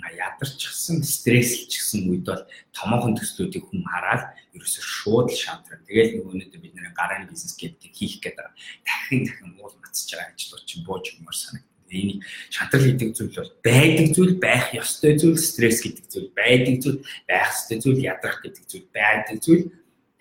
[0.00, 5.84] ядарчихсан стресслчихсэн үед бол томоохон төслүүдийг хүн хараад ерөөсөө шууд л шантраа.
[5.84, 8.56] Тэгэл нэг өнөөдөр бид нэр гарааны бизнес гэдэг хийх гээд байгаа.
[8.88, 11.68] Дахин дахин уул мацж байгаа ажлууд чинь бууж өгмөр санагд.
[11.92, 17.04] Энийг шантрал гэдэг зүйл бол байдаг зүйл, байх ёстой зүйл, стресс гэдэг зүйл, байдаг зүйл,
[17.28, 19.64] байх ёстой зүйл, ядрах гэдэг зүйл, байдаг зүйл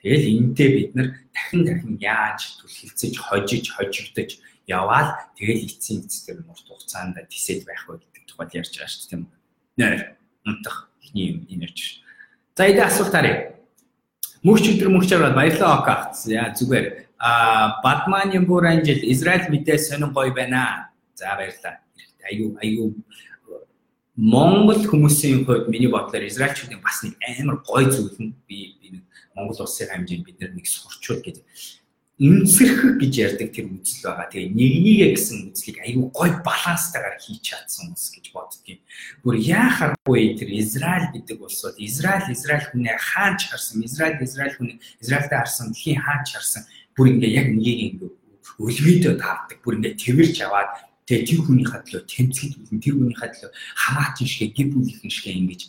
[0.01, 6.65] Тэгэл энтэй бид нар дахин дахин яаж түлхэлцэж, хожиж, хожигдож яваал тэгэл эцсийн эцэстэр урт
[6.65, 9.40] хугацаанд тисэд байх вэ гэдэг тухайд ярьж байгаа шүү дээ тийм үү.
[9.82, 10.13] Нэр
[10.46, 12.06] унтах ихний юм энерж.
[12.56, 13.58] За эдэ асуулт харъя.
[14.46, 16.30] Мөнч өдөр мөнч аваад баярлалаа Окагц.
[16.30, 17.10] Яа зүгээр.
[17.17, 20.94] А Батманы Буранжил Израиль мэдээ сонин гоё байна.
[21.17, 21.82] За баярлалаа.
[22.30, 22.94] Аюу аюу
[24.15, 29.04] Монгол хүмүүсийн хувьд миний бодлоор Израильчүүдийн бас нэг амар гоё зүйл нь би би нэг
[29.34, 31.41] Монгол улсын хэмжээнд бид нэг сурчвал гэдэг
[32.21, 34.29] үнсэрхэг гэж ярьдаг тэр үзэл байгаа.
[34.29, 38.79] Тэгээ нэг нэгэ гэсэн үзлийг аюу гой баланстайгаар хийж чадсан хүмүүс гэж боддгийг.
[39.25, 45.38] Бүр яахааргүй тэр Израиль гэдэг улсууд Израиль Израиль хүнээ хаанч харсан, Израиль Израиль хүнээ Израильтай
[45.41, 46.63] харсан, дэлхийн хаанч харсан.
[46.93, 48.12] Бүр ингээ яг нэгийг ингээ
[48.62, 49.57] өлвөдөө таардаг.
[49.65, 50.69] Бүр ингээ тэрвэрч аваад
[51.10, 55.62] тэгээ тэр хүнийхээ төлөө тэмцэхэд үлэн тэр хүнийхээ төлөө хамаатан шигэ гэр бүлийнхэн шигэ ингэж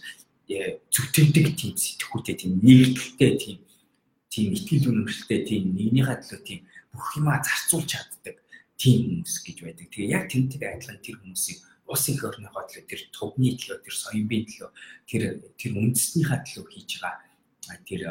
[0.92, 3.58] зүтгэдэг тийм сэтгүүтэй тийм нэгдэлтэй тийм
[4.32, 6.60] тийм ихтгэл үнэмшилтэй тийм нэгнийхээ төлөө тийм
[6.96, 8.40] бүх юмаа зарцуулж чаддаг
[8.80, 9.86] тийм хүмүүс гэж байдаг.
[9.92, 14.44] Тэгээ яг тэмдэг адилхан тэр хүмүүсийг улсын их орныхоо төлөө тэр төвний төлөө тэр соёмбын
[14.48, 14.70] төлөө
[15.04, 15.22] тэр
[15.60, 18.02] тэр үндэснийхээ төлөө хийж байгаа тэр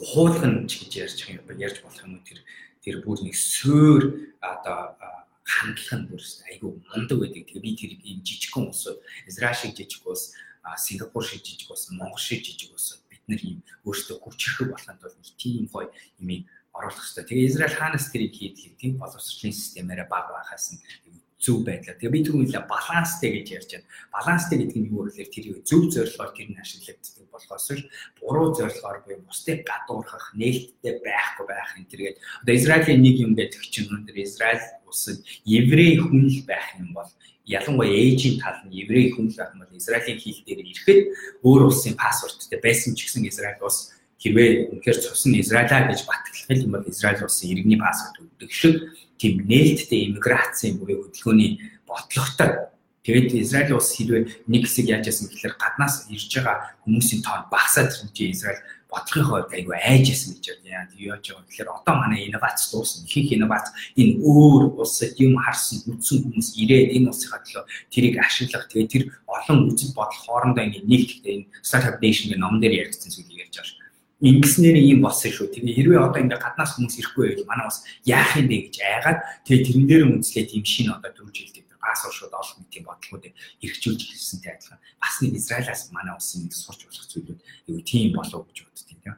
[0.00, 2.40] хуулган ч гэж ярьж байгаа юм ярьж болох юм уу тэр
[2.80, 4.02] тэр бүр нэг суур
[4.40, 4.96] одоо
[5.44, 7.44] хандлах нь бүр айгүй мундаг байдаг.
[7.52, 10.32] Тэгээ би тэр ийм жижигхэн улсууд Израиль шиг жижиг улс
[10.80, 13.01] Сингапур шиг жижиг болсон, Монгол шиг жижиг болсон
[13.32, 15.88] нар ийм өөрсдөө хүчрэх болоход бол нэг тийм гоё
[16.20, 16.44] юмыг
[16.76, 17.24] оруулах хэрэгтэй.
[17.28, 20.80] Тэгээ Израиль хаанаас тэрийг хийдэг тийм боловсролын системээрээ баг байхаас нь
[21.42, 21.98] зөв байдлаа.
[21.98, 23.90] Тэгээ би түрүүнийхээ баланстай гэж ярьж байна.
[24.14, 27.84] Баланстай гэдэг нь юу гэхээр тэр зөв зорилгоор тэр нь ашиглагддаг болохоос л
[28.22, 33.62] буруу зорилгоор буюу бусдыг гадуурхах, нээлттэй байхгүй байх энэ тэргээд одоо Израилийн нэг юм байдаг
[33.66, 37.08] чинь өнөөдөр Израиль улсад еврей хүн л байх юм бол
[37.48, 41.00] ялангуяа ээжийн тал нь еврей хүн л байх юм бол Израилийн хил дээр ирэхэд
[41.42, 46.60] өөр улсын паспорттой байсан ч гэсэн Израиль улс хэрвээ үнэхээр цус нь Израилаа гэж батлах
[46.62, 48.74] юм бол Израиль улсын иргэний паспорт өгдөг шиг
[49.18, 52.70] тийм нээлттэй иммиграцийн буюу хөдөлгөөний бодлоготой.
[53.02, 57.90] Тэгээд Израиль улс хэрвээ нэг хэсэг яаж яасан гэхээр гаднаас ирж байгаа хүмүүсийн тоон багасаад
[57.90, 60.84] ирж Израиль бодлогын хувьд айгүй айжсэн гэж байна.
[60.92, 63.08] Тэг яаж байгаа гэхээр одоо манай инновац дуусна.
[63.08, 68.68] Ихэнх инновац энэ өөр улсад юм харсан үдсэн хүмүүс ирээд энэ улсынхаа төлөө тэрийг ашиглах.
[68.68, 73.08] Тэгээд тэр олон үзэл бодол хоорондоо ингэ нэгтгэхдээ энэ Startup Nation гэх ном дээр яригдсан
[73.08, 73.80] зүйлийг ярьж байгаа
[74.22, 75.50] ингэснээр ийм болсон шүү.
[75.50, 79.18] Тэгээ хэрвээ одоо ингээ гаднаас хүмүүс ирэхгүй байвал манай бас яах юм бэ гэж айгаад
[79.42, 83.34] тэгээ тэрэн дээр үнслээд ийм шин одоо төрж хэлдэг пассворд шууд олон нийтийн бодлогуудыг
[83.66, 88.46] эргчүүлж хэлсэнтэй адилхан бас нэг Израилаас манай улсын нэг сурч болох зүйлүүд юу тийм болов
[88.46, 89.16] гэж боддtiin тийм.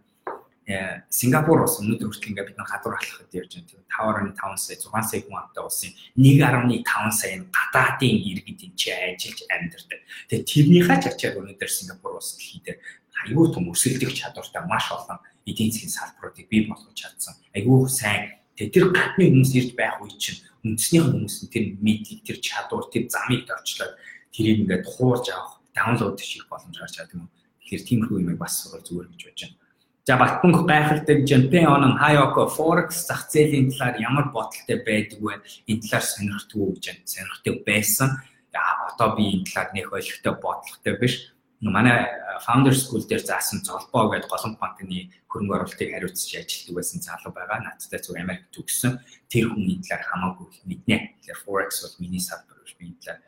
[0.64, 4.76] Э Сингапур бас өнөөдөр хүртэл ингээ бид нар гадуур алхахад ярьж байгаа тийм 5.5 сая
[4.80, 10.00] 6 сая хүн амтай улсын 1.5 сая гадаадын иргэд энэ чи ажиллаж амьдардаг.
[10.32, 12.80] Тэгээ тэрнийхээ ч ачаар өнөөдөр Сингапур улс дэлхийд
[13.28, 17.36] айгүй том өсөлтөх чадвартай маш олон эдийн засгийн салбаруудыг бий болгож чадсан.
[17.52, 18.43] Айгүй сайн.
[18.54, 22.86] Тэгээ тэр гадны хүмүүс ирж байх үе чинь үндэснийх хүмүүс нь тэр мэдлэг, тэр чадвар,
[22.88, 23.94] тэр замыг дорчлоод
[24.30, 27.30] тэрийг ингээд хуурж авах, даунлоад хийх боломж гарч чаддаг юм.
[27.66, 29.58] Тэгэхээр тиймэрхүү юм бас сурал зүгээр гэж бодож байна.
[30.04, 35.40] За Батбанк гайхалтай онон Хайоко Forex зах зээлийн талаар ямар бодолтой байдаг вэ?
[35.66, 38.20] Энэ талаар сонирхтгүй гэж сонирхдаг байсан.
[38.54, 41.33] одоо би энэ талаар нэх ойлгохтой бодлоготой биш.
[41.70, 42.08] Манай
[42.44, 47.64] Founder School дээр заасан золбоо гэдэг голомт банкны хөрөнгө оруулалтыг хариуцж ажилладаг байсан залуу байгаа.
[47.64, 49.00] Надтай зөв Америк төгссөн.
[49.30, 50.96] Тэр хүн энэ талаар хамаагүй мэднэ.
[51.24, 52.76] Тэгэхээр Forex бол миний салбар биш.
[52.76, 53.20] Би энэ талаар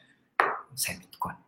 [0.75, 1.45] сайн мэдэхгүй байна.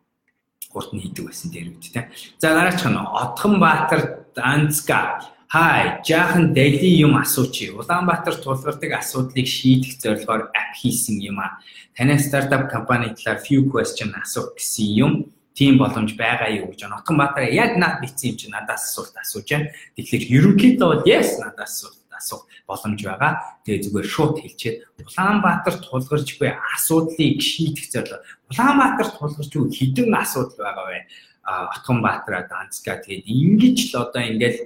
[0.73, 2.05] Гурд нь хийдэг байсан дээр үед тийм.
[2.41, 7.73] За дараач нь Отхон Баатар Данцка Хай, жаахан дайли юм асуучих.
[7.73, 11.57] Улаанбаатар тулгардаг асуудлыг шийдэх зорилгоор app хийсэн юм а.
[11.97, 15.13] Танай стартап компани талаар few question асуух гэсэн юм
[15.59, 19.43] тийм боломж байгаа юу гэж Нотгон Баатар яг над битсэн юм чи надаас асуулт асууж
[19.43, 19.75] байна.
[19.99, 23.59] Тэгэхээр ерөнхийдөө бол yes надаас асуулт асуух боломж байгаа.
[23.67, 28.23] Тэгээ зүгээр шууд хэлчихэд Улаанбаатар тулгарч буй асуудлыг шийдэх зорилго.
[28.47, 30.99] Улаанбаатар тулгарч буй хэдэн асуудал байгаа вэ?
[31.43, 34.59] Отгон Баатар, Данцка тэгээд ингэж л одоо ингээл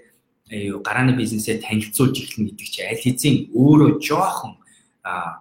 [0.54, 4.63] юу гарааны бизнесээ танилцуулж эхлэн гэдэг чи аль хэзээ өөрөө жоохон а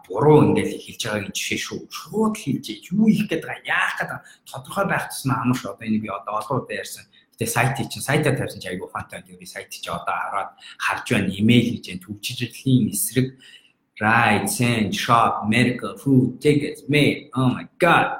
[0.08, 1.80] буруу ингээл хэлж байгаагийн жишээ шүү.
[1.86, 4.12] Шууд хэлж юу их гээд байгаа яах гээд
[4.50, 7.06] тодорхой байх тусмаа амарш одоо энэ би одоо олон удаа ярьсан.
[7.38, 10.50] Гэтэ сайтыг чинь сайтаа тавьсан чи айгуу фантай би сайт чи одоо хараад
[10.82, 13.38] харж байна, имэйл хийж байна, төвчжлийн эсрэг
[14.02, 17.28] ride, send, shop, medical, food, tickets, mail.
[17.34, 18.18] Oh my god.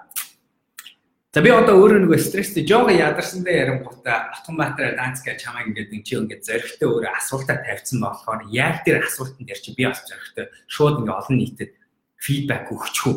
[1.33, 6.03] За би одоо өөрөө нөгөө стресстэй жоо ядарсандаа ярингуудаа автоматар данс гэж чамайг ингээд нэг
[6.05, 10.53] чи ингээд зоригтой өөрөө асуултаа тавьсан болохоор яг тэр асуултан дээр чи би бас зоригтой
[10.69, 11.73] шууд ингээд олон нийтэд
[12.21, 13.17] фидбек өгчихөө.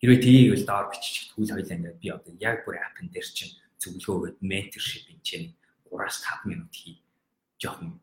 [0.00, 3.52] Хэрвээ тийг л доор бичих түүл хоёлаа ингээд би одоо яг бүр апн дээр чинь
[3.76, 5.52] зөвлөгөө өгöd менторшипинг чинь
[5.92, 7.04] 3-5 минут хий.
[7.60, 8.00] Жохон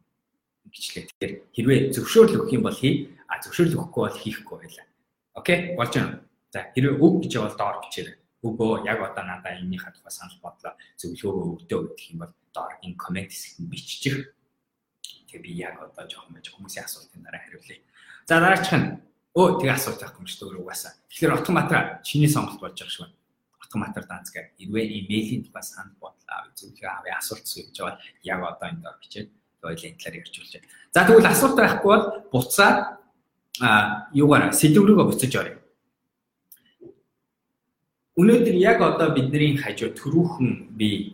[0.69, 1.09] гिचлээ.
[1.17, 3.09] Тэгэхээр хэрвээ зөвшөөрөл өгөх юм бол хий.
[3.25, 4.85] А зөвшөөрөл өгөхгүй бол хийхгүй байлаа.
[5.33, 5.73] Окей?
[5.73, 6.21] Болж байна.
[6.53, 10.73] За хэрвээ өг гэж бол доор бичээрэй өгөө яг одоо надаа энэнийхээ тухай санал бодлоо
[10.99, 14.17] зөвлөгөөгөө өгдөө гэх юм бол доор энэ комент хэсэгт биччих.
[15.27, 17.83] Тэгээ би яг одоо жоохон байж хүмүүсийн асуултын дараа хариулъя.
[18.25, 18.87] За дараачих нь
[19.35, 20.93] өө тэгээ асуулт авах юм шүү дээ өөрөө угаасаа.
[21.11, 23.07] Тэгэхээр автоматра чиний сонголт болж байгаа шүү.
[23.61, 28.81] Автоматар данцгаа хэрвээ имэйлийн тухай санал бодлоо зөвлөгөө авъя асуулт сууж байгаа яг одоо энэ
[28.81, 29.27] доор бичээд
[29.67, 30.67] ойлын талаар ярьж байна.
[30.95, 32.77] За тэгвэл асуулт байхгүй бол буцаад
[33.59, 33.69] а
[34.13, 35.57] юугаар сэдв рүүгээ буцаж оръё
[38.17, 41.13] Өнөөдөр яг одоо бидний хажуу төрүүхэн би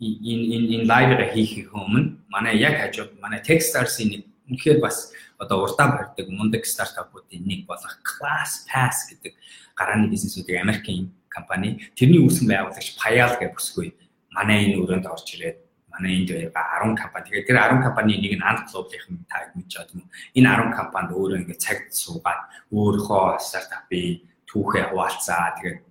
[0.00, 5.68] энэ энэ энэ лайвыг хийхийг өмнө манай яг хажууд манай Techstars-ийн нэг үнэхээр бас одоо
[5.68, 9.36] урдаа барьдаг мундаг стартапуудын нэг болох Class Pass гэдэг
[9.76, 13.92] гарааны бизнесүүдийн Америкийн компани тэрний үүсгэн байгуулагч Payal гэх бүсгүй
[14.32, 15.58] манай энэ өрөөнд орж ирээд
[15.92, 17.28] манай энд байгаа 10 компани.
[17.28, 20.08] Тэгээд тэр 10 компани нэг нь Ant Global-ийн таг мэдж байгаа юм.
[20.32, 22.40] Энэ 10 компанид өөрөө ингээд цагт суугаад
[22.72, 25.60] өөрийнхөө стартапыг түүхээ хуваалцаа.
[25.60, 25.89] Тэгээд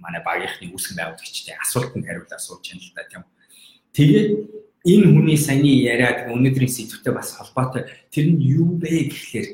[0.00, 3.22] манай багийнхны үүсгэн байгуулагчдын асуултанд хариулаад сууж байна л да тийм.
[3.96, 4.28] Тэгээд
[4.88, 9.48] энэ хүний саяны яриад өнөөдрийн сэдвтэй бас холбоотой тэр нь юу бэ гэхлээр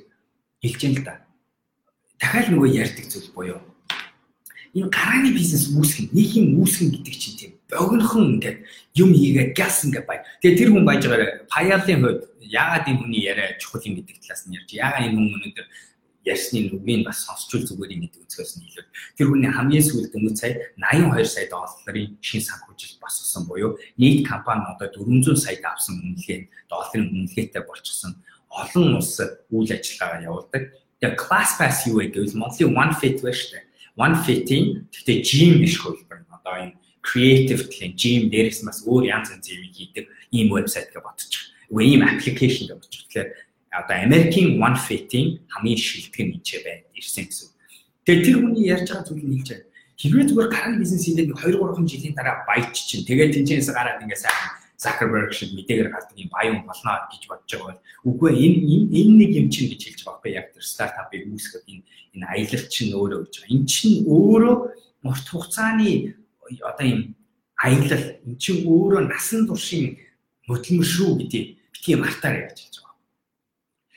[0.63, 1.15] хэлж байна л да.
[2.23, 3.61] Дахиад нөгөө ярьдаг зүйл буюу
[4.77, 8.59] энэ гарааны бизнес үүсгэн нэг юм үүсгэн гэдэг чинь тийм богинохон ингээд
[9.01, 10.21] юм хийгээд газ ингээд бай.
[10.45, 14.45] Тэгээ тэр хүн байж байгаа паялын хувьд яагаад энэ хүний яриа чухал юм гэдэг талаас
[14.45, 15.67] нь ярьж яагаад энэ хүн өнөөдөр
[16.27, 18.85] ярьсны нүгийг бас сонсчул зүгээр юм гэдэг үзгээс нь илүү.
[19.15, 24.67] Тэр хүний хамгийн сүүлд өмнө сая 82 сая долларын шин санхүүжилт босгосон буюу нийт компани
[24.67, 28.19] одоо 400 сая авсан үнэлгээ долларын үнэлгээтэй болчихсон
[28.51, 29.23] олон улс
[29.55, 30.63] үйл ажиллагаагаа явуулдаг.
[30.99, 33.65] Тэгээ class pass юу вэ гэвэл Монголын one fit шүү дээ.
[33.97, 36.25] One fit-ийн гэхдээ gym биш хөлбөр.
[36.33, 36.75] Одоо энэ
[37.07, 41.55] creative гэх gym дээрээс бас өөр янз янз юм хийдэг ийм вебсайт гэж бодчих.
[41.71, 43.03] Үгүй ийм аппликейшн гэж бодчих.
[43.07, 43.29] Тэгэхээр
[43.81, 47.49] одоо Америкийн One Fit-ийн хамгийн шилдэг нь энэ байна ирсэн гэсэн.
[48.07, 49.67] Тэгээ тэр хүний ярьж байгаа зүйл нь хэлж байна.
[49.97, 54.21] Хэрвээ зүгээр гарааны бизнес хийдэг 2 3 жилийн дараа баяч чинь тэгээд тэнцэнээс гараад ингээ
[54.21, 58.59] сайхан Zuckerberg шиг мэдээгээр гардаг юм баян болно гэж бодож байгаа бол үгүй энэ
[58.93, 62.65] энэ нэг юм чинь гэж хэлж байгаа байхгүй яг тэр стартапыг үүсгэх энэ энэ аялал
[62.69, 63.55] чинь өөрөө гэж байгаа.
[63.57, 64.57] Энэ чинь өөрөө
[65.09, 65.91] урт хугацааны
[66.61, 67.01] одоо юм
[67.57, 69.97] аялал энэ чинь өөрөө насан туршийн
[70.45, 72.76] хөдөлмөр шүү гэдэг битгий мартаар хэлж байгаа.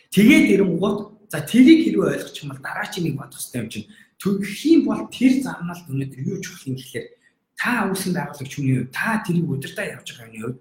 [0.09, 3.89] Тэгээд ирэнгуут за тэрийг хэрвээ ойлгох юм бол дараачийн нэг бодох хэрэгтэй юм чинь.
[4.17, 7.07] Төгөх юм бол тэр замналт өнөөдөр юу чухал юм гэхэлэр
[7.59, 10.59] та үүсгэн байгуулагч хүний хувьд та тэрийг удирдах явж байгаа хүний хувьд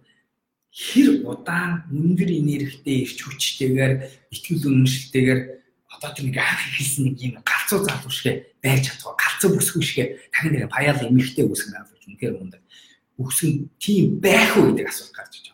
[0.78, 3.92] хэр удаан өндөр энергитэй ирч хүчтэйгээр
[4.30, 5.40] ихтгэл үнэмшилтэйгээр
[5.88, 10.08] одоо тэр нэг анх хэлсэн нэг юм галзуу залуу шиг байж чадгаа галзуу бүсгүй шиг
[10.30, 12.62] тань нэг паяал эмэгтэй үүсгэн байгуулагч үнэхээр мундаг
[13.16, 15.47] үүсгэн тийм байх уу гэдэг асуулт гарч иж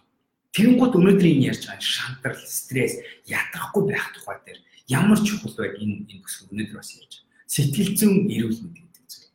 [0.54, 6.22] Тэнгууд өнөөдрийн ярьж байгаа шантрал, стресс ятрахгүй байх тухай дээр ямар чухал байг энэ энэ
[6.22, 7.50] бүс өнөөдөр бас ярьж байгаа.
[7.50, 9.28] Сэтгэл зүйн эрүүл мэнд гэдэг зүйл.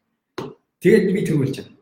[0.79, 1.75] Тэгээд би тэрүүлж байна.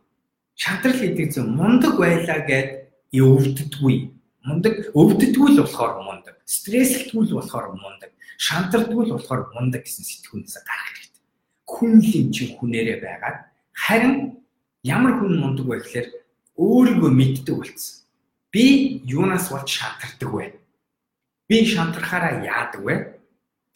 [0.57, 2.69] Шантрал гэдэг зүйл мундаг байлаа гэд
[3.13, 3.95] өвддөггүй.
[4.41, 6.35] Мундаг өвддөггүй л болохоор мундаг.
[6.49, 8.11] Стресстгүй л болохоор мундаг.
[8.41, 11.23] Шантардгүй л болохоор мундаг гэсэн сэтгүүнээс гарах хэрэгтэй.
[11.61, 13.37] Хүн л юм чи хүнээрээ байгаад
[13.73, 14.41] харин
[14.81, 16.07] ямар хүн мундаг вэ гэхээр
[16.57, 18.06] өөрийгөө мэддэг болсон.
[18.51, 20.45] Би юунаас болж шантардаг вэ?
[21.47, 22.95] Би шантархаараа яадаг вэ?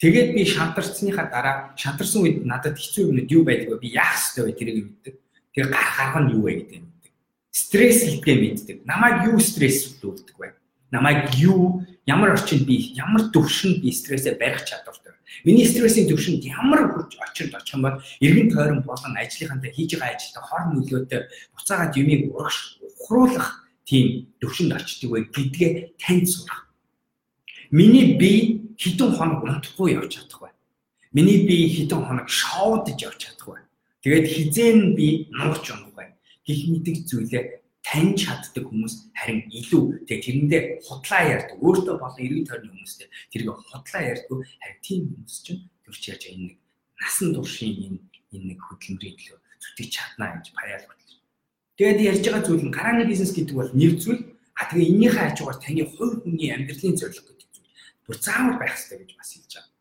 [0.00, 3.78] Тэгээд би шантарсныхаа дараа шантарсан үед надад хэцүү юмуд юу байдаг вэ?
[3.84, 4.58] Би яах ёстой вэ?
[4.58, 5.14] Тэрийг мэддэг.
[5.52, 7.12] Тэр гарах арга нь юу вэ гэдэг мэддэг.
[7.52, 8.76] Стресс хэлгээ мэддэг.
[8.88, 10.56] Намайг юу стресслүүлдэг вэ?
[10.90, 15.12] Намайг юу ямар орчинд би ямар төвшөнд би стрессээ барих чадвартай.
[15.44, 20.16] Миний стрессийн төвшөнд ямар хүч очинд очих юм бол эргэн тойрон болон ажлынхантай хийж байгаа
[20.16, 21.20] ажилтай хор нөлөөтэй
[21.54, 26.68] буцаагаад юмыг урагш ухруулах тийм төвшөнд очдөг вэ гэдгээ танд сурах.
[27.70, 30.50] Миний би хитэн хоног унтахгүй явж чадахгүй.
[31.12, 33.60] Миний би хитэн хоног шоудж явж чадахгүй.
[34.02, 36.12] Тэгээд хизэн би нууч унахгүй.
[36.46, 41.58] Гэх мэт зүйлээ таньж чаддаг хүмүүс харин илүү тэг тэрэндээ худлаа ярьдаг.
[41.58, 44.38] Өөртөө болон эргэн тойрны хүмүүстэй тэрийг худлаа ярьдаг.
[44.62, 46.56] Харин тийм хүмүүс чинь төрч яаж энэ нэг
[47.02, 47.98] насан туршийн энэ
[48.32, 50.46] энэ нэг хөдөлмөрийн төлөө зүтгэж чаднаа гэж
[50.86, 51.01] хөтлөж.
[51.76, 54.22] Тэгээд ярьж байгаа зүйл нь гарааны бизнес гэдэг бол нэр зүйл.
[54.52, 57.72] А тэгээ энэнийхээ хажуугаар таны хувь хүний амьдралын зорилго гэдэг зүйл.
[58.04, 59.72] Бүр заавал байх хэрэгтэй гэж бас хэлж байгаа.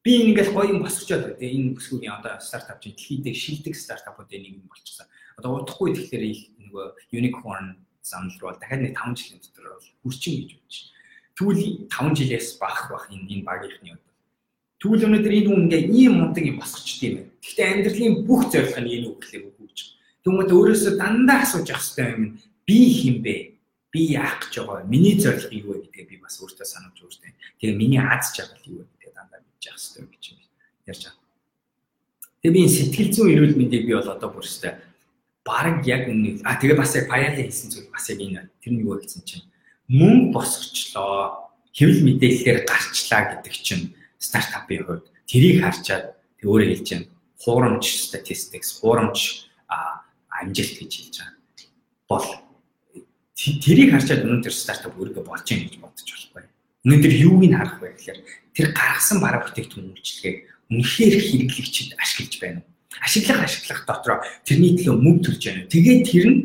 [0.00, 1.44] Би ингээл гоё юм босгочоод байна.
[1.44, 5.06] Энэ бүсгүүгийн одоо стартап чинь дэлхийд шилдэг стартапуудын нэг юм болчихсон.
[5.36, 9.66] Одоо удахгүй тэгэхээр их нөгөө unicorn замл руу дахиад нэг 5 жилийн дотор
[10.00, 10.76] хүрчин гэж бодож.
[11.36, 14.14] Тэгвэл 5 жилээс багах бах энэ энэ багийнхны одоо.
[14.80, 17.32] Тэгвэл өнөөдөр энэ хүн ингээ ийм мундаг юм босгочд юм байна.
[17.42, 19.55] Гэхдээ амьдралын бүх зорилго нь энэ үгээр өгөөж.
[20.26, 22.24] Тэгмээд өөрөөсөө дандаа асууж явах хэрэгтэй юм.
[22.66, 23.54] Би хин бэ?
[23.94, 24.90] Би яах гэж байгаа?
[24.90, 27.30] Миний зорилго юу вэ гэдгээ би бас өөртөө санаж өөртөө.
[27.62, 30.24] Тэгээ миний аз жаргал юу вэ гэдгээ дандаа мэдж явах хэрэгтэй гэж
[30.90, 31.22] ярьж байгаа.
[32.42, 34.74] Тэгээ би сэтгэл зүйн эрүүл мэндийг би бол одоо бүр өстэй
[35.46, 38.82] баг яг энэ а тэгээ бас яг паяла хийсэн зүйл бас яг энэ тэр нь
[38.82, 39.46] юу гэсэн чинь
[39.86, 47.06] мөнгө босгочлоо хэвлэл мэдээлэлээр гарчлаа гэдэг чинь стартапын хувьд тэрийг харчаад тэг өөрөө хэлж байна
[47.38, 49.46] хуурамч statistics хуурамч
[50.42, 51.36] амжилт гэж хэлж байгаа
[52.08, 52.26] бол
[53.36, 56.44] тэрийг харчаад өнөөдөр стартап өөргөө болж гин гэж бодож болохгүй.
[56.86, 58.18] Өнөөдөр юуг нь харах вэ гэхээр
[58.56, 60.34] тэр гаргасан бараа бүтээгдэхүүн үйлчлэгээ
[60.72, 62.70] үнэхээр хэрэглэгчид ашиглаж байна уу?
[63.02, 65.68] Ашиглах ашиглах дотроо тэрний төлөө мөнгө төлж байна.
[65.68, 66.40] Тэгээд тэр нь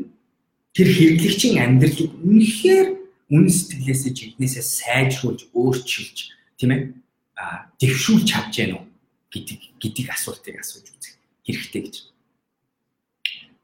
[0.76, 2.88] тэр хэрэглэгчийн амьдралыг үнэхээр
[3.32, 6.18] үн сэтгэлээсээ жигнэсээ сайжруулж өөрчилж
[6.60, 6.82] тийм ээ
[7.80, 8.92] дэвшүүлж чадж гэнэ үү?
[9.32, 11.16] гэдэг гэдэг асуултыг асууж үзэх
[11.48, 11.96] хэрэгтэй гэж.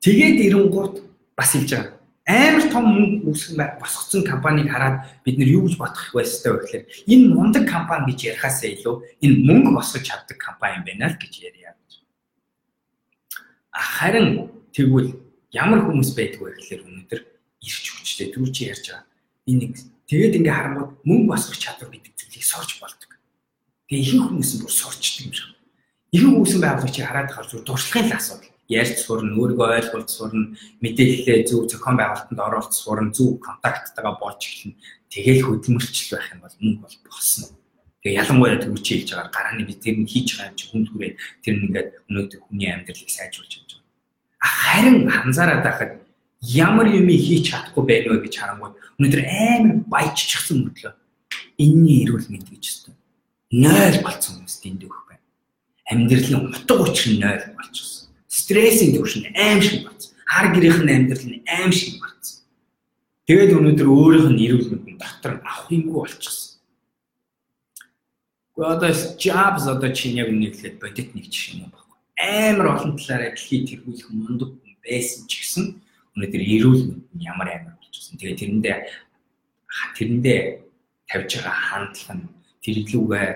[0.02, 1.04] Тэгээд эренгуут
[1.36, 1.98] бас хэлж байгаа.
[2.28, 6.86] Амар том мөнгө үүсгэн босгоцсон компанийг хараад бид нар юу гэж бодох байстай вэ гэхээр
[7.08, 11.34] энэ мундаг компани гэж ярихаасаа илүү энэ мөнгө босгож чаддаг компани юм байна л гэж
[11.40, 11.72] ярья.
[13.72, 15.16] Харин тэгвэл
[15.56, 17.22] ямар хүмүүс байдаг вэ гэхээр өнөөдөр
[17.64, 19.08] ирч хүчтэй түр чи ярьж байгаа.
[19.48, 19.74] Энэ нэг
[20.12, 23.12] тэгээд ингээ харангууд мөнгө босгох чадвар гэдэг зүйлийг сорж болдог.
[23.88, 25.56] Тэгээ ихэнх хүмүүс нь бүр сорчдаг юм шиг.
[26.12, 28.47] Ихэнх хүмүүс байгуулагчийг хараад хар зүр дуршлагын л асуудал.
[28.68, 34.76] Ярьж сурна, өөрийгөө ойлгуулж сурна, мэдээлэлээ зөв зохион байгуулалтанд оруулж сурна, зөв контакттайгаа болж эхэлнэ.
[35.08, 37.48] Тэгээл хөдөлмөрчл байх юм бол мөнгө бол босно.
[38.04, 41.12] Тэгээ ялангуяа төвчээ хийж байгаа гарааны бид тэр нь хийж байгаа юм чи хүн түрээ
[41.44, 43.68] тэр нь ингээд өнөөдөр хүний амьдралыг сайжруулж
[44.48, 45.92] харин анзаараад байхад
[46.42, 50.94] ямар юм хийж чадахгүй байх вэ гэж харангуй өнөөдөр амар баяжчихсан мөдлөө
[51.58, 52.92] энэний эрүүл мэнд гэж өстө
[53.52, 55.24] 0 болцсон хүмүүс тэнд өгөх байна.
[55.92, 58.07] Амьдралын утга учир нь 0 болчихсон.
[58.48, 60.16] Стрессийн түвшин аим шиг болцсон.
[60.24, 62.48] Хар гэрийнх нь амьдрал нь аим шиг болцсон.
[63.28, 66.56] Тэгээд өнөөдөр өөрийнх нь эрүүл мэнд дотор авах юмгүй болчихсон.
[68.56, 73.36] Гэхдээ одоо Jobs одоо чинь яг үнэхээр бодит нэг жишээ юм байна амар олон талаараа
[73.36, 75.66] дэлхийд тэргүүлэх мундаг хүн байсан ч гэсэн
[76.18, 78.18] өнөөдөр эрүүл мэнд ямар амар болчихсон.
[78.18, 78.78] Тэгээ тэрэндээ
[80.00, 80.40] тэрэндээ
[81.06, 82.26] тавьж байгаа хандлага нь
[82.64, 83.28] тэрлүүгээ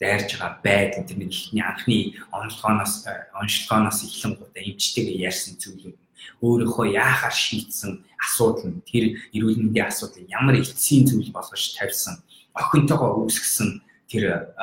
[0.00, 1.98] дайрж байгаа байдал тэр ихний анхны
[2.30, 5.98] онцлогоноос онцлогоноос эхлэн гутаа эмчтэйгээ ярьсан зүйлүүд
[6.42, 12.22] өөрийнхөө яахаар шийдсэн асуудал нь тэр эрүүл мэндийн асуудал ямар эцсийн зүйл болгож тавьсан
[12.54, 14.54] охинтойгоо үүсгэсэн тэр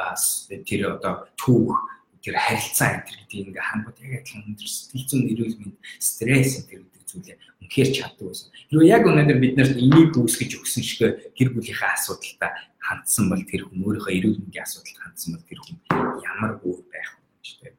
[0.67, 1.75] тэр одоо түүх
[2.23, 6.94] тэр харилцаа энэ гэдэг ингээ хангууд яг адилхан өндөр сэтгэл зүйн эрүүл мэнд стресс энэ
[7.05, 8.49] зүйлээ үнэхээр чаддаг байсан.
[8.69, 11.01] Хэрвээ яг өнөөдөр бид нарт энийг үүсгэж өгсөн шиг
[11.37, 15.77] гэр бүлийнхээ асуудалтай хандсан бол тэр хүн өөрийнхөө эрүүл мэндийн асуудалд хандсан бол тэр хүн
[16.21, 17.75] ямар өөр байх вэ гэж тийм.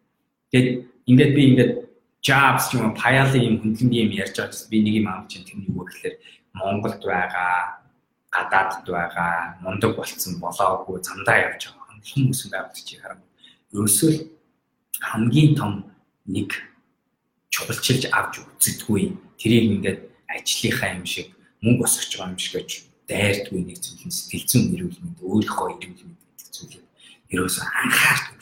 [0.50, 0.68] Тэгээд
[1.10, 1.72] ингээд би ингээд
[2.26, 5.58] jobs юм паяалын юм хөндлөнгийн юм ярьж байгаа чинь би нэг юм авч чинь тэр
[5.62, 6.16] нь юу гэхээр
[6.58, 7.54] Монголд байгаа
[8.34, 13.20] гадаадд байгаа мундаг болцсон болоогүй замдаа явж байгаа хүмүүс байгаад чи харам.
[13.74, 14.12] Ерөөсөө
[15.00, 15.72] хамгийн том
[16.26, 16.50] нэг
[17.56, 21.32] чухалчилж авч үздэггүй тэрийг ингээд ажлынхаа юм шиг
[21.64, 22.70] мөнгө босгож байгаа юм шиг гэж
[23.08, 26.84] дайрдгүй нэг зүйл нь сэтгэл зүйн эрүүл мэнд өөрийнхөө эрүүл мэнд гэдэг зүйлийг
[27.32, 28.36] ерөөсөө анхаардаг.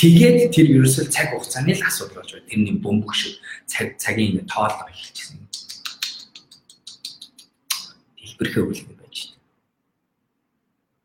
[0.00, 2.48] Тэгээд тэр ерөөсөө цаг хугацааны л асуудал болж байна.
[2.48, 3.36] Тэрний бөмбөг шиг
[3.68, 5.44] цаг цагийн тоолго эхэлчихсэн.
[8.16, 9.44] Дэлбэрхээ үлгэн байж байна.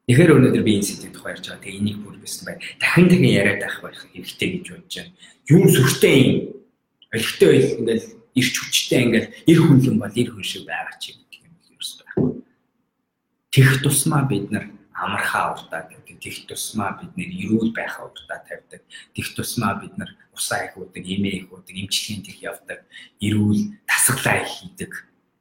[0.07, 1.63] Тэгэхээр өнөөдөр би энэ сэдвийн тухай ярьж байгаа.
[1.67, 2.55] Тэгээ энийг бүр бисэн бай.
[2.79, 5.13] Дахин дахин яриад байх байх хэрэгтэй гэж бодож байна.
[5.51, 6.54] Юу сүртэй юм.
[7.15, 11.41] Олигтой байл ингээл ирч хүчтэй ингээл эр хүнлэн бол эр хүн шиг байгаа чи гэдэг
[11.47, 12.31] юм ерөөс байхгүй.
[13.55, 16.19] Тех тусмаа бид нар амархаа уртаа тавьдаг.
[16.19, 18.81] Тех тусмаа бид нэр эрүүл байхаа уртаа тавьдаг.
[19.15, 22.79] Тех тусмаа бид нар усаа их уудаг, имээ их уудаг, эмчилгээнд их явдаг,
[23.23, 24.91] эрүүл тасглаа их хийдэг.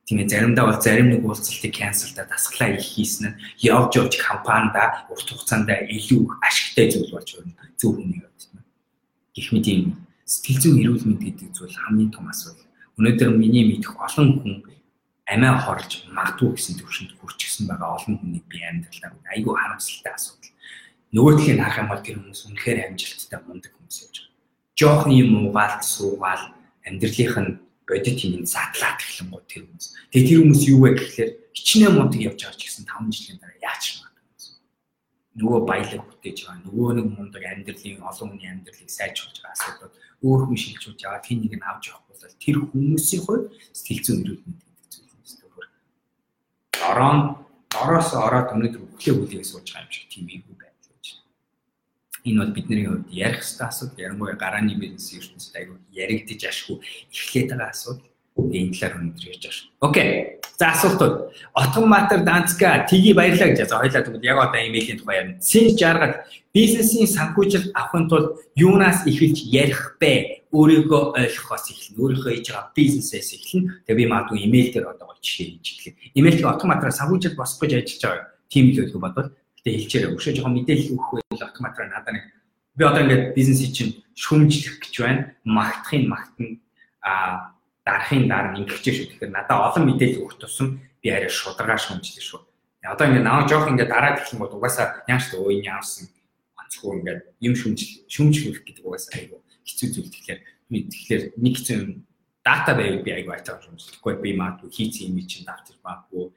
[0.07, 5.27] Тийм заримдаа бол зарим нэг уулзалтыг канселдаа тасглаа их хийсэн нь явж явж компанида урт
[5.27, 7.57] хугацаанд илүү ашигтай зүйл болж байна.
[7.81, 8.63] Зөв хүний хувьд.
[9.33, 12.65] Гэх мэт юм сэтгэл зүйн эрүүл мэнд гэдэг зүйл хамгийн том асуудал
[12.95, 14.55] Өнөөдөр миний мэдэх олон хүн
[15.27, 20.55] амиа хорлж магадгүй гэсэн төвшөнд хүрчихсэн байгаа олон хүний би амьдралаар айгүй харамсалтай асуудал.
[21.11, 24.31] Нөгөө талыг харах юм бол тэр хүмүүс үнэхээр амжилттай мундаг хүмүүс явж байгаа.
[24.79, 26.45] Жохон юм уугаал суугаал
[26.87, 27.53] амьдралынх нь
[27.83, 29.87] бодит юм задлаад эхлэн гоо тэр хүмүүс.
[30.15, 33.59] Тэгээ тэр хүмүүс юу вэ гэхлээр хичнээн мундаг явж байгаа ч гэсэн 5 жилийн дараа
[33.59, 33.85] яач.
[35.35, 36.63] Нөгөө баялаг бүтээж байгаа.
[36.63, 39.91] Нөгөө нэг мундаг амьдралын олон хүний амьдралыг сайжруулж байгаа асуудал
[40.25, 41.21] өөр хүн шилжүүлж байгаа.
[41.21, 43.45] Тин нэг нь авч явах бол тэр хүмүүсийн хувьд
[43.77, 45.69] сэтгэл зүйн эрүүл мэнд гэдэг зүйл юм шүү дээ.
[46.81, 47.45] Дороо
[47.75, 51.07] дороос ороод өнөөдөр өглөө хүлээгээс сууж байгаа юм шиг тийм ийгүү байдал гэж.
[52.29, 56.77] Энэ бол бидний хувьд ярих хэвээр асуудал, ярангуй гарааны бизнес ертөнцид аягүй яригдж ашгүй
[57.11, 58.14] эхлээд байгаа асуудал.
[58.35, 59.69] Энэ талаар өнөөдөр ярьж байгаа шүү.
[59.81, 60.09] Окей.
[60.59, 61.15] За асуултууд.
[61.55, 65.43] Автоматар Данцка тгий баярлаа гэж за хоёлаа тэгвэл яг одоо имэйлийн тухай ярина.
[65.43, 70.47] Син жаргал бизнесийн санхүүжилт авахын тулд юунаас эхэлж ярих бэ?
[70.51, 71.99] Өөрийгөө ойлгохоос эхэлнэ.
[71.99, 73.87] Өөрийнхөө хийж байгаа бизнесээс эхэлнэ.
[73.87, 75.95] Тэгээ би магадгүй имэйл дээр одоо жишээ хийж эхлэв.
[76.15, 79.31] Имэйл автоматар санхүүжилт босгох гэж ажиллаж байгаа тим л хэлэх бодвол
[79.63, 80.11] тэгээ хэлчээрэй.
[80.15, 82.25] Өшөө жоохон мэдээлэл өгөх байл автоматар надад нэг
[82.77, 85.23] би одоо ингээд бизнесийг чинь шүүмжлэх гэж байна.
[85.43, 86.59] Магтахын магтана
[87.03, 87.54] а
[87.85, 89.07] дарахын дараа чинь шүү.
[89.13, 92.41] Тэгэхээр надад олон мэдээлэл өгөх тусам би арай шударгаа шүмжлээ шүү.
[92.85, 96.09] Одоо ингээд наваа жоох ингээд дараад эхлэх юм бол угаасаа яаш төө өөний яавсан
[96.61, 101.79] онцгой ингээд юм шүмжил шүмжлэх гэдэг угаасаа айгу хэцүү зүйл тэгэхээр би тэгэхээр нэг хэцүү
[102.45, 106.29] дата байвал би айгу айтаа шүмжлэхгүй би магадгүй хийцэн юм чинь давтаж магадгүй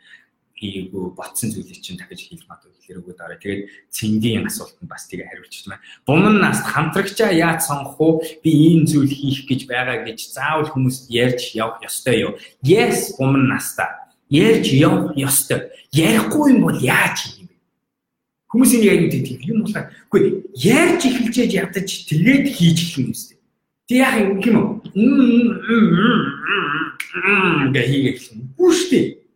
[0.57, 3.37] хийгээгүй ботсон зүйлийг чинь дахиж хийж магадгүй гэхээр өгөөд аваа.
[3.37, 3.61] Тэгээд
[3.93, 5.77] цэнгийн асуултанд бас тэгээ хариулчих юм.
[6.01, 8.13] Буман наст хамтрагчаа яаж сонгох уу?
[8.41, 12.33] Би ийм зүйл хийх гэж байгаа гэж заавал хүмүүст ярьж явах ёстой юу?
[12.65, 14.09] Yes, буман наста.
[14.33, 15.69] Ярьж явах ёстой.
[15.93, 17.55] Ярихгүй юм бол яаж хийх юм бэ?
[18.49, 23.37] Хүмүүсийн яг нэг тийм юм болохоор үгүй ярьж эхэлжээж ядаж тэгээд хийж эхлэх юм өстэй.
[23.85, 24.81] Тэг яах юм юм уу?
[27.69, 28.25] Гэ хийгээл.
[28.57, 29.26] Үгүй шүү дээ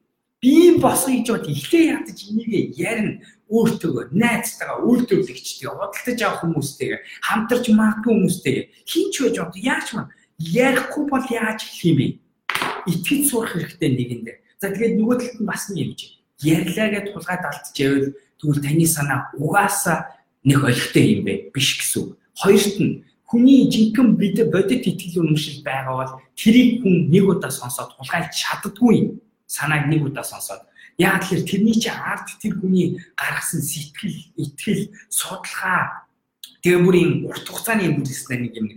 [0.42, 3.22] би босгоё гэж бод ихлэ ядаж энийг ярина.
[3.52, 8.66] Өөртөө найзтайгаа үйлдвэрлэгчтэй худалдаж авах хүмүүстэйгээ хамтарч магадгүй хүмүүстэйгээ.
[8.88, 10.08] Хинч байж бод яаж маа?
[10.40, 12.08] Ярихгүй бол яаж юм бэ?
[12.90, 17.44] Итгэж сурах хэрэгтэй нэгэндээ за тэгээд нөгөө талд нь бас юм чи ярьлаа гэж тулгаад
[17.46, 21.54] алдчихвэл тэгвэл таны санаа угаасаа нэг олигтой юм бэ?
[21.54, 27.26] Биш гэсэн хоёрт нь хүний жинхэнэ бид бодит итгэл үнэмшил байгаа бол тэрийг хүн нэг
[27.30, 29.10] удаа сонсоод тулгайлж чаддгүй юм
[29.52, 30.64] санааг нэг удаа сонсоод
[30.96, 36.08] яг тэгэхээр тэрний чинь ард тэр хүний гаргасан сэтгэл, итгэл, судалгаа
[36.64, 38.68] тэгээ бүр юм урт хугацааны юм бүрээс нэг юм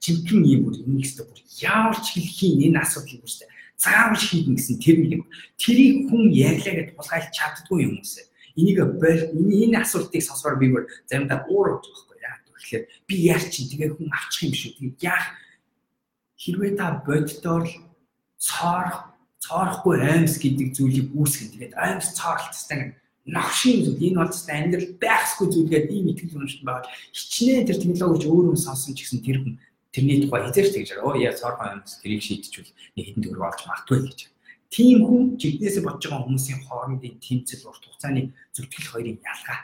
[0.00, 3.52] жинхэнэ юм бүр энийг өстө бүр яавч хэлхийн энэ асуудлыг бүрсээ
[3.82, 5.24] заавал хийдэн гэсэн тэр нэг юм.
[5.58, 8.24] Тэрийг хүн ярьлаа гэж тулгайлж чаддгүй юм уусаа.
[8.54, 12.38] Энийг энэ асуултыг сонсоор би бүр заримдаа уур байгаа байхгүй яа.
[12.46, 14.72] Тэгэхээр би яар чинь тэгээ хүн авчих юм шүү.
[14.78, 15.26] Тэгээ яах
[16.38, 17.66] хэрвээ та боддоор
[18.38, 19.11] цоорох
[19.42, 21.52] цоорохгүй аймс гэдэг зүйлийг үүсгэн.
[21.52, 22.94] Тэгээд аймс цооролттой
[23.26, 26.90] навшин зүйл энэ бол тест амьдрал байхсгүй зүйлгээд ийм итгэл үнэмшил байгаа.
[27.14, 29.54] Хичнээн тэр технологич өөрөө сонсон ч гэсэн тэр хүн
[29.94, 30.90] тэрний тухай хизээч тэгж.
[31.02, 34.20] Оо яа цоорхон аймс тэрийг шийдчихвэл нэг хэдэн төгрөг олж магтгүй гэж.
[34.74, 39.60] Тийм хүн жигнэсээ бодож байгаа хүмүүсийн хоорондын тэмцэл урт хугацааны зүтгэл хоёрын ялгаа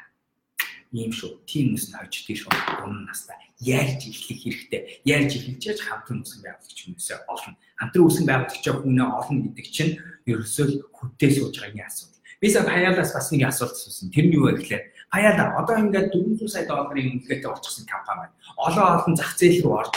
[0.94, 1.42] ийм шүү.
[1.48, 2.52] Тийм хүмүүс нь хождгийг шүү.
[2.84, 4.80] Өмнө настай ярьж эхлэх хэрэгтэй.
[5.04, 7.59] Ярьж эхэлж хамтран үсгэн байгуулагч хүмүүсээ олно.
[7.78, 9.92] Хамтран үсгэн байгуулагч хүнээ олно гэдэг чинь
[10.30, 12.22] ерөөсөө хүнтэй сууж байгаагийн асуудал.
[12.38, 14.14] Би сая хаяалаас бас нэг асуулт асуусан.
[14.14, 18.34] Тэр нь юу вэ гэхээр хаяалаа одоо ингээд 400 сая долларын үнэтэй орчихсон компани байна.
[18.54, 19.94] Олон олон зах зээл рүү орж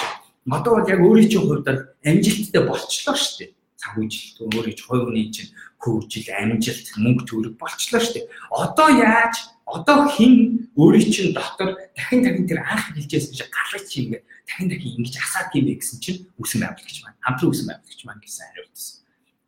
[0.49, 1.67] одоо бол яг өөрийн чинь хувьд
[2.01, 3.49] амжилттай болчлоо шүү дээ.
[3.81, 5.49] Санхүүжилт өөрийн хувь хүний чинь
[5.81, 8.29] хөгжил, амжилт, мөнгө төгрөг болчлоо шүү дээ.
[8.53, 14.23] Одоо яаж одоо хин өөрийн чинь дотор дахин дахин тэр анх хэлжсэн шиг галач ингээд
[14.45, 18.21] дахин дахин ингэж асаад юм бэ гэсэн чинь үсэн байгуулагч маань хамтран үсэн байгуулагч маань
[18.21, 18.97] гэсэн хариулт байсан.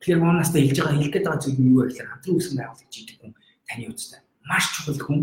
[0.01, 3.17] Тэгэхээр манастаа хэлж байгаа хэлгээд байгаа зүйл нь юу вэ гэхээр хамтран үсэн байгуулагч гэдэг
[3.21, 3.33] хүн
[3.67, 5.19] таны үстэй маш чухал хүн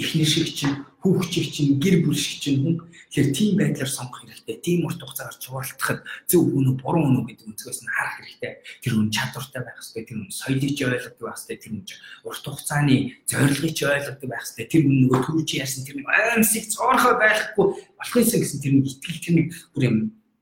[0.00, 2.76] эхнэр шиг чинь, хүүхчиг чинь, гэр бүл шиг чинь хүн
[3.12, 4.56] тэгэхээр тийм байдлаар сонгох хэрэгтэй.
[4.64, 8.52] Тийм урт хугацаагаар чуулгахад зөв үнэ буруу үнэ гэдэг өнцгөөс нь харах хэрэгтэй.
[8.80, 10.04] Тэр хүн чадвартай байх хэрэгтэй.
[10.08, 11.58] Тэр хүн соёлыг ойлгодог байх хэрэгтэй.
[11.60, 11.84] Тэр хүн
[12.24, 12.96] урт хугацааны
[13.28, 14.66] зорилгыг ойлгодог байх хэрэгтэй.
[14.70, 18.86] Тэр хүн нөгөө түрүүч яасан тэр нэг аимсыг цоорхоо байхгүй болох юмсан гэсэн тэр нэг
[18.88, 19.96] итгэл тэр нэг бүр юм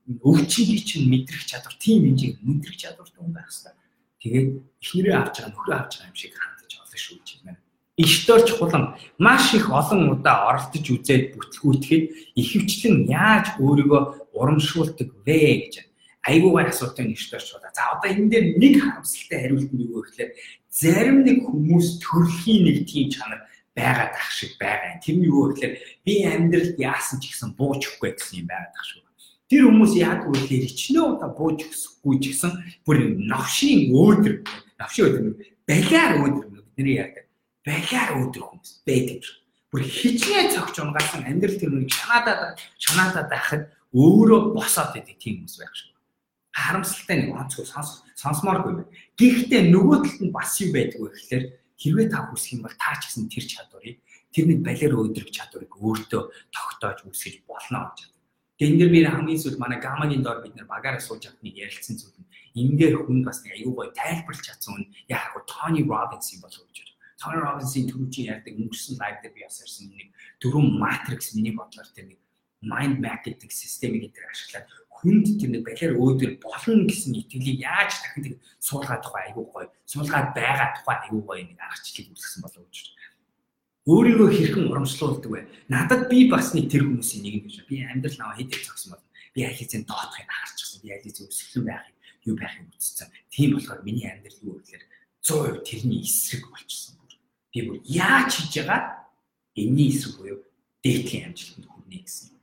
[0.09, 3.77] өвчнийг чинь мэдрэх чадвар, тийм хэмжээг мэдрэх чадвартай хүн байх хэрэгтэй.
[4.19, 4.49] Тэгээд
[4.81, 7.61] эхнэрээ авч байгаа нөхрөө авч байгаа юм шиг хандаж олон шүү гэж байна.
[7.99, 12.03] Ишторч хулан маш их олон удаа оролдож үзээд бүтлгүүтгэхэд
[12.39, 14.01] ихэвчлэн яаж өөрийгөө
[14.39, 15.73] урамшуулдаг вэ гэж
[16.23, 17.75] айгуугаар асуултын ишторч удаа.
[17.75, 20.31] За одоо энэ дээр нэг харамсалтай хариулт нь юу вэ гэхээр
[20.71, 23.43] зарим нэг хүмүүс төрөлхийн нэг тийм чанар
[23.75, 25.03] байгаад ах шиг байгаа.
[25.03, 25.73] Тэр нь юу вэ гэхээр
[26.07, 29.03] би амьдралд яасан ч гэсэн бууж өгөхгүй гэсэн юм байгаад ах шүү.
[29.51, 32.51] Тэр хүмүүс яг үгээр ичнээ удаа бууж өгсөхгүй ч гэсэн
[32.87, 32.97] бүр
[33.27, 34.33] навшийн өөдөр
[34.79, 35.25] навшийн өөдөр
[35.67, 36.47] балиар өөдөр
[36.79, 37.18] бидний яадаг
[37.69, 39.21] балиар өөдөр хүмүүс байдаг.
[39.69, 43.63] Бүр хичнээн цогч унгаасан амьдрал тэр нэг шанаадаа шанаадаа байхад
[43.93, 45.93] өөрөө босоод идэг тийм хүмүүс байх шиг.
[46.49, 48.89] Харамсалтай нэг онцгой сонс сонсмооргүй байна.
[49.21, 51.43] Гэхдээ нөгөө талд нь бас юу байдаг вэ гэхээр
[51.77, 53.97] хэрвээ та хүсэх юм бол та ч гэсэн тэр чадварыг
[54.33, 58.09] тэр нэг балиар өөдрөх чадварыг өөртөө тогтоож үсгэж болно гэж
[58.59, 61.95] Тэн дээр би хамгийн сүүл манай гамагийн доор бид нэр багаараа сууж авах нэг ярилцсан
[61.95, 62.27] зүйл нь
[62.59, 66.67] энэ дээр хүн бас нэг аюу гой тайлбарлаж чадсан хүн яг гоо Тони Робинс болов
[66.67, 66.88] гэж
[67.19, 70.09] Тони Робинсийн түрүүчийн ярьдаг өнгөрсөн лайв дээр би ясарсан нэг
[70.39, 72.19] дөрвөн матрикс миний бодлоор тэр нэг
[72.63, 77.91] mind map гэдэг системийг дээр ашиглаад хүнд тэр нэг балиар өөдөр болно гэсэн итгэлийг яаж
[77.99, 82.77] дахин суулгаад тухай аюу гой суулгаад байгаа тухай аюу гой нэг аргачлалыг үүсгэсэн болов гэж
[82.87, 82.99] байна
[83.89, 85.41] өөрийгөө хэрхэн урамшлуулдаг вэ?
[85.71, 87.63] Надад би бас нэг тэр хүмүүсийн нэг юм биш.
[87.65, 90.79] Би амьдрал наваа хэд их зогсон бол би аль хэзээ доотхыг харчихсан.
[90.85, 91.95] Би аль хэзээ өсөлтөн байхыг
[92.29, 93.09] юу байхыг үзсэн.
[93.33, 94.83] Тийм болохоор миний амьдрал юу гэхээр
[95.25, 96.98] 100% тэрний эсрэг болчихсон.
[97.51, 99.09] Би бүр яаж хийж байгаа
[99.55, 100.39] энэний эсрэг буюу
[100.83, 102.39] дээдлийн амжилтанд хүрнэ гэсэн юм.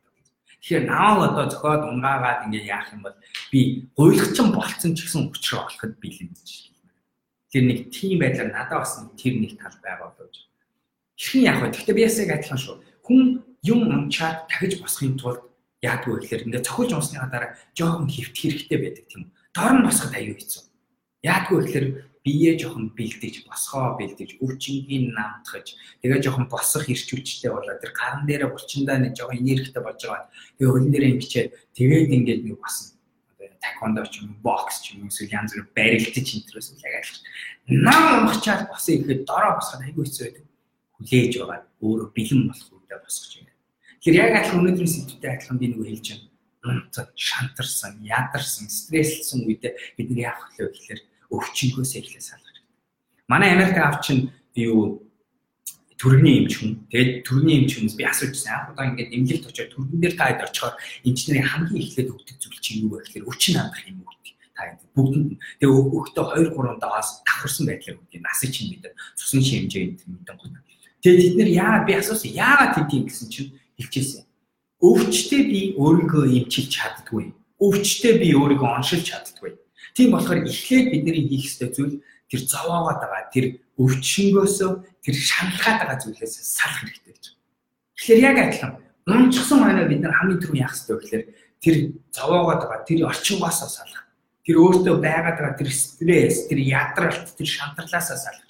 [0.66, 3.16] Тэгэхээр наав одоо зөхиод унгаагаад ингээ яах юм бол
[3.52, 6.50] би гуйлгчин болцсон ч гэсэн учраа болоход бэлэн гэж.
[7.54, 10.46] Тэр нэг тийм байдлаар надад бас тэр нэг тал байгаа боловч
[11.16, 11.72] Хэрхэн яах вэ?
[11.72, 12.76] Гэхдээ би ясаг адилхан шүү.
[13.00, 15.40] Хүн юм унчаад тахиж босхын тулд
[15.80, 19.32] яадгүй гэхээр ингээд цохилж унсныхаа дараа жоохон хөвт хэрэгтэй байдаг тийм?
[19.56, 20.62] Дор нь босоход аюу хэцүү.
[21.24, 21.86] Яадгүй гэхээр
[22.26, 28.26] бие жоохон бэлдэж босгоо бэлдэж өвчнгийн намтгаж тэгээ жоохон босох ирч хүчтэй болоод тэр гарн
[28.26, 30.26] дээрээ булчиндаа нэг жоохон энергитэй болж байгаа.
[30.58, 31.46] Тэгээ хөлн дээрээ ингэчээ
[31.78, 32.98] тэгээд ингээд нэг бас
[33.62, 37.22] таквондо ч юм бокс ч юм эсвэл янз бүр барилтж интерес үлагаад л.
[37.70, 40.44] Наа умгачаад босоо ихэд дороо босоход аюу хэцүү байдаг
[40.98, 43.54] хүлээж байгаа өөрөө бэлэн болох үедээ босгож байна.
[44.02, 46.26] Тэгэхээр яг адилхан өнөөдрийн сэдвтэй адилхан би нөгөө хэлж байна.
[47.14, 51.00] Шантарсан, ядарсан, стресслсэн үедээ бид нар яах вэ гэхээр
[51.30, 52.64] өвчнөөс эхлээ салах хэрэгтэй.
[53.28, 54.22] Манай Америк авч чинь
[54.54, 55.06] юу
[55.96, 56.72] төрөгний эмч хүн.
[56.92, 58.52] Тэгээд төрөгний эмч хүнс би асуужсан.
[58.52, 60.74] Яг одоо ингээд эмнэлэгт очиод төргөн дээр таад орчхоор
[61.08, 64.16] эмчнэрийн хамгийн эхлээд өгдөг зүйл чинь юу вэ гэхээр өвчин хандах юм уу?
[64.56, 68.20] Та бүгд тэгээ өгтөө 2 3 даваас давхарсан байдлаар өгдөг.
[68.24, 70.48] Насыг чинь бид цусны хэмжээнд мэдэн гоо.
[71.04, 74.24] Тэгээд бид нэр яагаад би асуусан яагаад тийм гэсэн чинь хэлчихсэн.
[74.80, 77.36] Өвчтөө би өөрийгөө эмчилж чаддгүй.
[77.60, 79.60] Өвчтөө би өөрийгөө оншилж чаддгүй.
[79.96, 81.94] Тийм болохоор эхлээд бидний хийх ёстой зүйл
[82.28, 83.46] тэр зовоогоод байгаа тэр
[83.80, 84.70] өвчнгөөсөө
[85.00, 87.24] тэр шаналгаад байгаа зүйлээс салах хэрэгтэй гэж.
[87.96, 88.72] Тэгэхээр яг адилхан
[89.08, 91.24] унчсан манай бид нар хамгийн түрүү яах ёстой гэхээр
[91.64, 91.74] тэр
[92.12, 94.04] зовоогоод байгаа тэр орчингоосоо салах.
[94.44, 98.46] Тэр өөртөө байгаад байгаа тэр стресс, тэр ядралт, тэр шантарлаасаа салах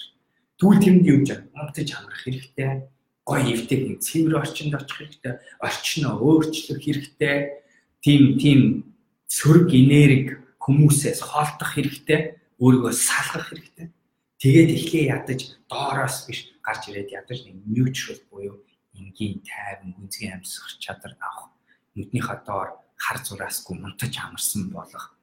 [0.56, 2.88] Тэгвэл тэнд юу гэж унтаж амрах хэрэгтэй.
[3.28, 5.34] Гой эвтэй цэвэр орчинд очих хэрэгтэй.
[5.60, 7.60] Орчноо өөрчлөх хэрэгтэй.
[8.00, 8.60] Тим тим
[9.28, 12.42] сөрөг энерги хүмүүсээс хоолдох хэрэгтэй.
[12.58, 13.94] Өөрийгөө салгах хэрэгтэй.
[14.42, 15.40] Тэгээд эхлээ ядаж
[15.70, 18.58] доороос биш гарч ирээд ядаж нэг neutral буюу
[18.98, 21.54] энгийн тайван гүнзгий амьсгах чадвар авах.
[21.94, 25.16] Нүднийхээ доор хар зураасгүй мунтаж амарсан болох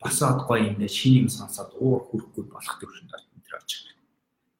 [0.00, 3.94] босоод гоё юм шинэ юм сонсоод уур хүрхгүй болох төвшөнд орж байгаа.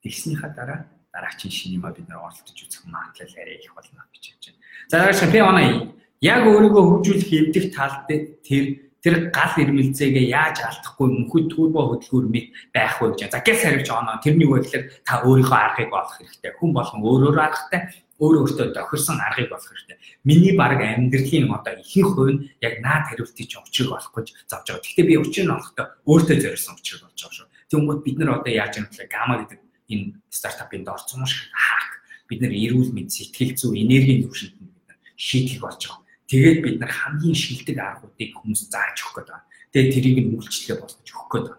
[0.03, 0.81] Тэгснийхаа дараа
[1.13, 4.61] дараагийн шинэ юм бид нэр оролдож үзэх магадлал арай их болно гэж хэлж байна.
[4.91, 8.65] За дараагийн би оноо яг өөрийгөө хөгжүүлэх эвдэх тал тэр
[9.07, 13.31] тэр гал ирмэлзээгээ яаж алдахгүй мөнхөд турбо хөдөлгүүр мэд байх вэ гэж.
[13.31, 16.51] За гэс хариуч оноо тэрний үг гэхээр та өөрийнхөө аргыг олох хэрэгтэй.
[16.59, 17.83] Хүн болгон өөрөөр аргатай
[18.19, 19.97] өөрөө өөртөө тохирсон аргыг болох хэрэгтэй.
[20.27, 24.83] Миний баг амьдралын одоо ихэнх хувь нь яг наад хариултыг учрыг олох гэж завж байгаа.
[24.83, 27.47] Гэхдээ би учрыг олохдоо өөртөө зориулсан учрыг болж байгаа шүү.
[27.71, 29.07] Тэгмүүд бид нар одоо яаж юм бэ?
[29.07, 29.61] Гама гэдэг
[29.93, 31.93] энэ стартапынд орсон шиг хаак
[32.27, 36.06] бид нэр эрүүл мэнд сэтгэл зүй энергийн төвшөлд бид нар шийдлэг болж байгаа.
[36.27, 39.47] Тэгээд бид нар хамгийн шилдэг аргуудыг хүмүүс зааж өгөх байна.
[39.71, 41.53] Тэгээд тэрийг нь үйлчлэлээ болгож өгөх байна.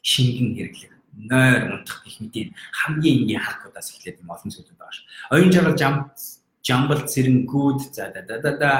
[0.00, 0.94] Шингэн хэрэглэх.
[1.14, 5.06] нойр унтах гэх мэт хамгийн энгийн харкуудаас эхлээд юм олон зүйлүүд байгаа ш.
[5.30, 5.94] Оюун жаргал жам
[6.66, 8.72] жамбал цэрэнгүүд за да да да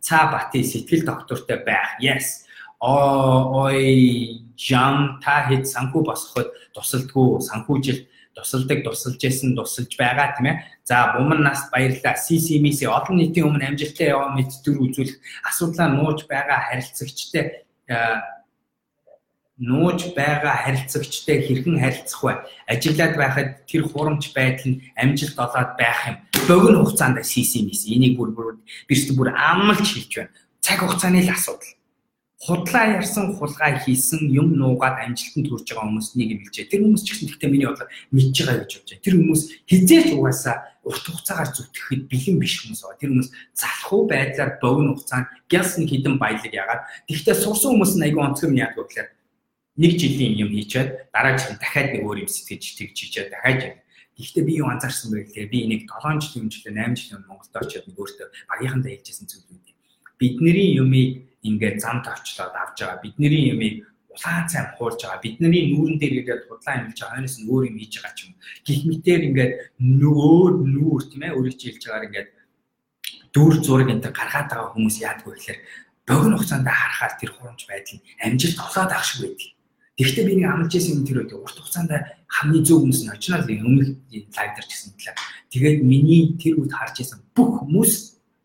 [0.00, 2.00] цаа бати сэтгэл доктортой байх.
[2.00, 2.48] Yes.
[2.80, 8.00] Ой жам та хэд санхүү босгоход тусалдгүй санхүүжил
[8.34, 10.62] тусалдаг тусалж байсан тусалж байгаа тийм ээ.
[10.84, 12.16] За буман нас баярлалаа.
[12.16, 15.16] CCMC олон нийтийн өмнө амжилттай яваа мэд төр үзүүлэх
[15.48, 17.44] асуудлаа нууж байгаа харилцагчтай
[19.60, 22.32] нууж байгаа харилцагчтай хэрхэн харилцах вэ?
[22.72, 26.16] Ажиглаад байхад тэр хурамч байдал нь амжилт олоод байх юм.
[26.48, 28.56] Богино хугацаанд CCMC энийг бүр бүр
[28.88, 30.34] бирс бүр амлж хэлж байна.
[30.64, 31.81] Цаг хугацааны л асуудал
[32.42, 36.70] худлаа ярьсан хулгай хийсэн юм нуугаад амжилтанд хүрч байгаа хүмүүс нэг юм хэлжээ.
[36.74, 39.04] Тэр хүмүүс ч гэсэн гэхдээ миний бодлоор мэдж байгаа гэж бодож байна.
[39.06, 42.98] Тэр хүмүүс хизээч угаасаа урт хугацаагаар зүтгэхэд бэлэн биш хүмүүс байгаа.
[42.98, 46.82] Тэр хүмүүс залхуу байдлаар богино хугацаанд гяс нэг хідэн баялаг ягаад.
[47.06, 49.08] Тэгэхдээ сурсан хүмүүс нь айгүй онцгой юм яадаг гэхээр
[49.78, 53.78] нэг жилийн юм хийчээд дараа жил дахиад нэг өөр юм сэтгэж тэгж хийчээд дахиад
[54.12, 57.56] Гэхдээ би юу анзаарсан бэ гэхээр би энийг 7 жилийн өмнө 8 жилийн өмнө Монголд
[57.56, 59.60] очиод нэг өөртөө багийнхандаа хэлжсэн зүйл үү.
[60.20, 63.02] Бидний юмыг ингээд зам тавчлаад авч байгаа.
[63.02, 63.74] Бидний юмыг
[64.14, 65.22] улаан цай хуурж байгаа.
[65.22, 67.14] Бидний нүүрэн дээр ирээд худлаа амьлж байгаа.
[67.18, 68.32] Хойноос нь өөр юм хийж байгаа ч юм.
[68.66, 72.28] Гэх мэтээр ингээд нөгөө нүүр тийм ээ өөрийг чийлж байгаагаар ингээд
[73.34, 75.60] дүр зураг энэ гаргаад байгаа хүмүүс яадгүй гэхээр
[76.06, 79.50] богино хугацаанд харахаар тэр хурамч байдал нь амжилт олоод авах шиг байдаг.
[79.96, 81.90] Тэгэхдээ би нэг амлаж исэн юм тэр үед урт хугацаанд
[82.28, 83.88] хамгийн зөв хүмүүс нь очноо л өмнөх
[84.36, 85.16] лайв дээр ч гэсэн мэтлээ.
[85.52, 87.92] Тэгээд миний тэр үед харж исэн бүх хүмүүс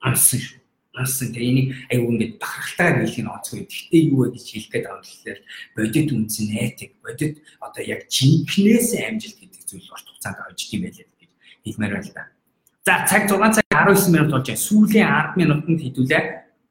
[0.03, 0.66] амсан шүү
[0.97, 1.33] унсан.
[1.33, 3.61] Тэгээ энийг аюу ингээд бахархалтайгаар хэлэх нь онцгой.
[3.69, 5.39] Гэхдээ юу вэ гэж хэлэх гээд байгаа юм гэхээр
[5.77, 11.05] бодит үнсэн этик, бодит одоо яг жинхнээс амжилт гэдэг зүйл урт хугацаанд олж тийм байлээ
[11.05, 11.31] гэж
[11.63, 12.25] хэлмээр байна л да.
[12.87, 14.65] За цаг 6 цаг 19 минут болж байна.
[14.65, 16.23] Сүүлийн 10 минутанд хэдүүлээ.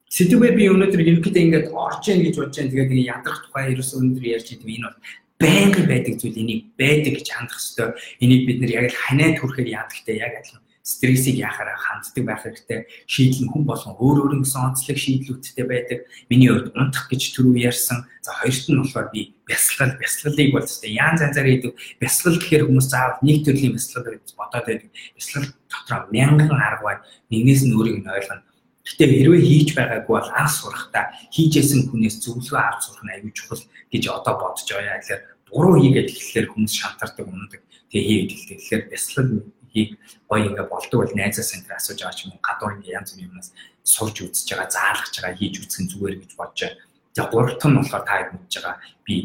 [0.06, 2.70] Сэдвээ би өнөөдөр ерөнхийдөө ингээд орж ийн гэж бодож байна.
[2.72, 4.70] Тэгээд энэ ядрах тухай ерөөсөө өнөөдөр ярьж идэв.
[4.70, 4.98] Энэ бол
[5.36, 7.88] байнгын байдаг зүйл энийг байдаг гэж хандах хэрэгтэй.
[8.24, 12.86] Энийг бид нэр яг л ханаа төрөхөр яадагтай яг адилхан стрессийг яхаараа ханддаг байх хэрэгтэй.
[13.10, 15.98] Шийдэл нь хүн болгон өөр өөр гэсэн онцлог шийдлүүдтэй байдаг.
[16.30, 18.06] Миний хувьд унтах гэж түрүү ярьсан.
[18.22, 21.74] За хоёрт нь болохоор би бясалгал, бясалгалыг бол тест яан занзаар хийдэг.
[21.98, 24.90] Бясалгал гэхээр хүмүүс заавал нэг төрлийн бясалгал гэж бодоод байдаг.
[25.18, 27.02] Бясалгал дотор мянган арга байна.
[27.34, 28.46] Нэгнээс нь өөрийг нь ойлгоно.
[28.86, 33.62] Гэтэ хэрвээ хийж байгаагүй бол анх сурахтаа хийжсэн хүнээс зөвлөгөө авч сурах нь аюул чухал
[33.90, 35.02] гэж одоо бодож байгаа.
[35.02, 37.66] Тэгэхээр буруу хийгээд эхлэхээр хүмүүс шантардаг, ундаг.
[37.90, 39.42] Тэгээ хийгээд эхлэхээр бясалгал
[39.76, 39.90] хийг
[40.24, 42.40] гоё ингээ болдог бол найзаас энэ асууж байгаа ч юм уу?
[42.40, 43.52] Гадуур ингээ янз бүрийн юмнаас
[43.84, 46.80] сурж үзэж байгаа заалгаж байгаа хийж үзэх зүгээр гэж бодож байна.
[47.16, 48.76] За гурав дахь нь болохоор та хэд мэдж байгаа.
[49.04, 49.16] Би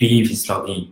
[0.00, 0.84] биеийн физиологийн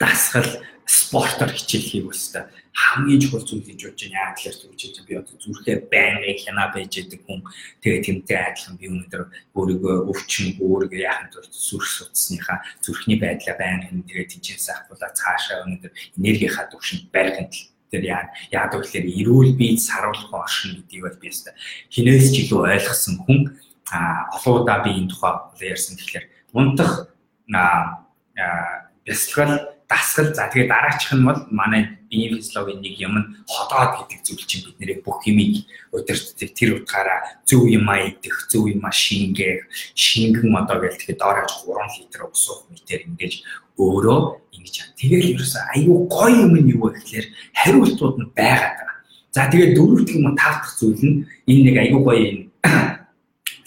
[0.00, 0.50] дасгал
[0.88, 2.44] спортоор хичээлхийг өстэй
[2.74, 4.18] хамгийн чухал зүйл гэж бодож байна.
[4.20, 7.40] Яа тэгэхээр зүгж би одоо зүрхээ байнгын хянаа байж байгаа хүн.
[7.82, 9.22] Тэгээ тэмтэй адилхан би өнөөдөр
[9.58, 15.92] өөрийгөө өвчин өөрийгөө яахын тулд зүрх судасныхаа зүрхний байдлаа байнгын тэгээ тэнцээс ахуулаад цаашаа өнөөдөр
[16.18, 18.24] энергийнхаа төвшөнд барихын тулд тэр яа
[18.54, 21.50] яад гэхээр эрүүл бие саруулах оршин гэдгийг бол би өстө
[21.90, 23.38] хинээс ч илүү ойлгосон хүн
[23.90, 25.34] а олоодаа би энэ тухай
[25.74, 27.10] ярьсан тэгэхээр унтах
[29.04, 29.54] бясалгал
[29.90, 34.44] дасгал за тэгээ дараачих нь бол манай биеийн физиологийн нэг юм нь ходоод гэдэг зүйл
[34.44, 40.50] чинь бид нэрээ бүх юмыг өдөртдөг тэр утгаараа зөв юм идэх зөв юм шингээх шингэн
[40.58, 43.32] одоо гэл тэгэхээр доорож 3 литр ус уух мэтэр ингэж
[43.78, 44.20] өөрөө
[44.58, 44.90] ингэж яа.
[44.98, 48.98] Тэгэл ерөөсөө аюу гоё юм нь юу вэ гэхээр хариултууд нь байгаад байгаа.
[49.30, 52.38] За тэгээд дөрөвт юм таалдах зүйл нь энэ нэг аюу гоё юм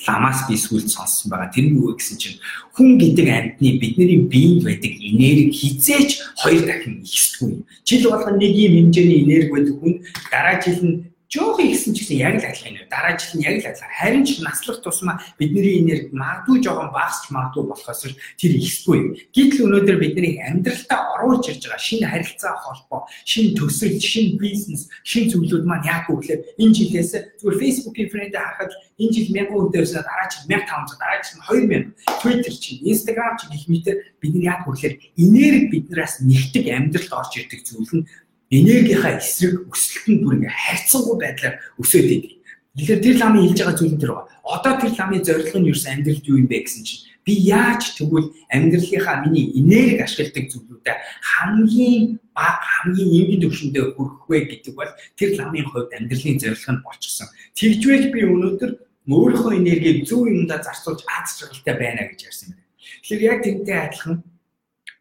[0.07, 1.51] ламаас би сүлд сонссон байгаа.
[1.53, 2.37] Тэр нь юу гэсэн чинь
[2.75, 6.09] хүн гэдэг амьтны бидний биед байдаг энерги хизээч
[6.43, 7.63] хоёр дахин ихсдэггүй.
[7.87, 9.93] Жил болгон нэг юм хэмжээний энерги байдаг хүн
[10.31, 12.85] дараа жил нь жоохон ихсэн ч гэсэн яг л адилхан юм.
[12.93, 13.89] Дараа жил нь яг л адилхан.
[13.97, 18.01] Харин ч наслах тусмаа бидний энерги магадгүй жоохон багасч магадгүй болохоос
[18.37, 18.99] тэр ихсгүй.
[19.33, 25.33] Гэтэл өнөөдөр бидний амьдралтаа оруулж ирж байгаа шинэ харилцаа холбоо, шинэ төсөл, шинэ бизнес, шинэ
[25.33, 28.71] зүйлүүд маань яг үгээр энэ жилээс зүгээр Facebook-ийн фрэнд харахад
[29.01, 33.65] энэ жил 1000 хүнтэйс дараа жил 1500 дараа жил 2000 Twitter чинь Instagram чинь гэх
[33.73, 33.87] мэт
[34.21, 38.05] бидний яг үгээр энерги биднээс нэгдэг амьдралд орж ирдэг зүйл нь
[38.53, 42.33] энергийнхаа эсрэг өсөлт нь бүр ингээ хайрцангуй байдлаар өсөд идэв.
[42.77, 44.29] Тэгэхээр тэр ламын хэлж байгаа зүйл нь тэр байна.
[44.45, 48.29] Одоо тэр ламын зорилго нь ерөөс амьдралд юу юм бэ гэсэн чинь би яаж тэгвэл
[48.51, 55.67] амьдралынхаа миний энерги ашигладаг зүйлүүдэд хамгийн хамгийн эмгэн төвшөндөө хүрэх вэ гэдэг бол тэр ламын
[55.71, 57.27] хувьд амьдралын зорилго нь болчихсон.
[57.55, 58.71] Тэгжвэл би өнөөдөр
[59.07, 62.59] өөрийнхөө энергийг зөв юмдаа зарцуулж аз жаргалтай байна гэж ярьсан юм.
[63.05, 64.15] Тэгэхээр яг тэрнтэй адилхан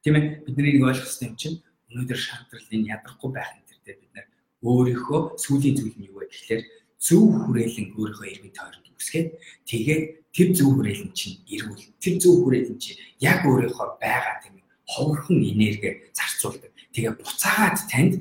[0.03, 1.59] тийм ээ бидний нэг ойлгох юм чинь
[1.93, 4.26] өнөөдөр шантралын ядрахгүй байх энэ төрдөө бид нэр
[4.64, 6.62] өөрийнхөө сүүлийн зүйл нь юу вэ гэхлээр
[6.97, 9.28] зөв хүрээлэн өөрийнхөө иргэн тойронд үсгээд
[9.68, 14.57] тэгээд тэр зөв хүрээлэн чинь эргүүл тэр зөв хүрээлэн чинь яг өөрийнхөө байгаа тийм
[14.88, 16.70] ховорхон энерги зарцуулдаг.
[16.93, 18.14] Тэгээ буцаагаад танд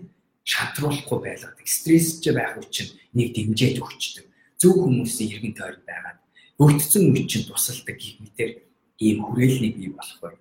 [0.44, 1.68] шантруулахгүй байлгадаг.
[1.68, 4.26] Стрессж байх үчин нэг дэмжиж өгчдөг.
[4.58, 6.20] Зөв хүмүүсийн иргэн тойрон байгаад
[6.62, 8.50] өгдсөн үчин тусалдаг гэх мэтэр
[9.02, 10.36] ийм хүрээлний бий болох бай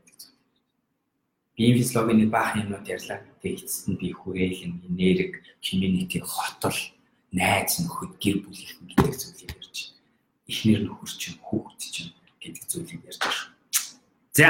[1.61, 1.77] гэдэг зүйл.
[1.77, 3.21] Би физиологийн баах юмнууд ярьлаа.
[3.45, 6.79] Тэгээ эцэст нь би хүрээлэн, энерги, community, хотол,
[7.33, 10.01] найз нөхөд, гэр бүлийнхэн гэдэг зүйлийг ярьж байна.
[10.49, 13.53] Эхнэр нөхөр чинь, хүүхэд чинь гэдэг зүйлийг ярьж байна.
[14.33, 14.49] За.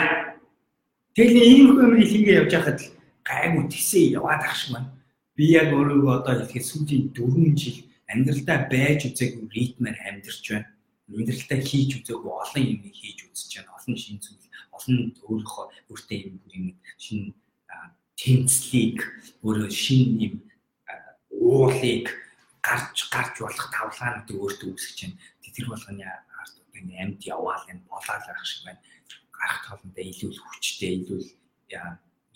[1.19, 2.81] Тэгэл ийм хүмүүс хийгээ явж байхад
[3.27, 4.95] гайгүй тэсээ яваад ах шиг байна.
[5.35, 10.71] Би яг өөрийгөө одоо хэлэхэд сүүлийн 4 жил амьдралдаа байж үзээгүй ритмээр амьдарч байна
[11.11, 13.75] амьдралтаа хийж үзээгүй олон юм хийж үзэж байна.
[13.75, 14.47] Олон шин зүйл,
[14.81, 16.66] олон өөрийнхөө өөртөө юм юм
[16.97, 17.35] шин
[18.16, 18.99] тэмцлийг
[19.45, 20.35] өөрөө шин юм
[21.28, 22.09] уулыг
[22.64, 25.18] гарч гарч болох тавлгаануудыг өөртөө үүсгэж байна.
[25.57, 28.81] Тэр болгоны ард энэ амьд яваал энэ болоод байх шиг байна.
[29.33, 31.20] Гарах тоолондоо илүү хүчтэй, илүү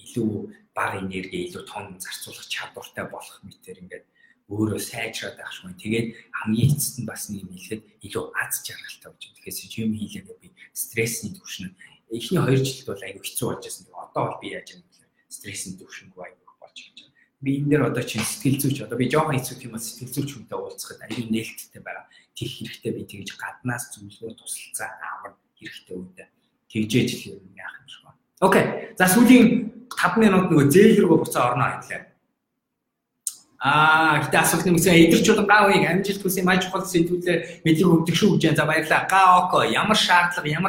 [0.05, 0.29] илүү
[0.77, 4.05] бага энерги, илүү том зарцуулах чадвартай болох мэтэр ингээд
[4.49, 5.73] өөрөө сайжраад байх шүү.
[5.81, 9.37] Тэгээд хамгийн эцэст нь бас нэг хэлэхэд илүү аз жаргалтай болж байна.
[9.41, 11.73] Тэгэхээр жим хийлээгээ би стрессний түвшин
[12.15, 13.85] эхний 2 жилд бол аягүй хэцүү болж байсан.
[13.91, 15.07] Одоо бол би яаж юм бэ?
[15.29, 17.11] Стрессний түвшингүй аягүй болж байна.
[17.43, 20.31] Би энэ дээр одоо чинь сэтгэл зүйч одоо би жоохон хэцүү юм а сэтгэл зүйч
[20.33, 22.07] хүнтэй уулзахад аягүй нээлттэй байгаа.
[22.39, 26.29] Тэг хэрэгтэй би тэгж гаднаас зөвлөгөө тусалцаа авах хэрэгтэй үедээ.
[26.71, 28.19] Тэгжээж л юм яах юм шиг байна.
[28.41, 28.65] Окей.
[28.99, 29.47] За сүүлийн
[29.91, 32.15] 5 минут нөгөө зээл рүү буцаа орно хэлээ.
[33.65, 38.13] Аа гэтээ асуулт гэсэн эдгэрч болон гаа үеийг амжилт хүсээ маж чухал сэдвүүдлээр мэдлэг өгдөг
[38.13, 38.61] шүү гэж.
[38.61, 39.09] За баярлалаа.
[39.09, 40.69] Га око ямар шаардлага ямар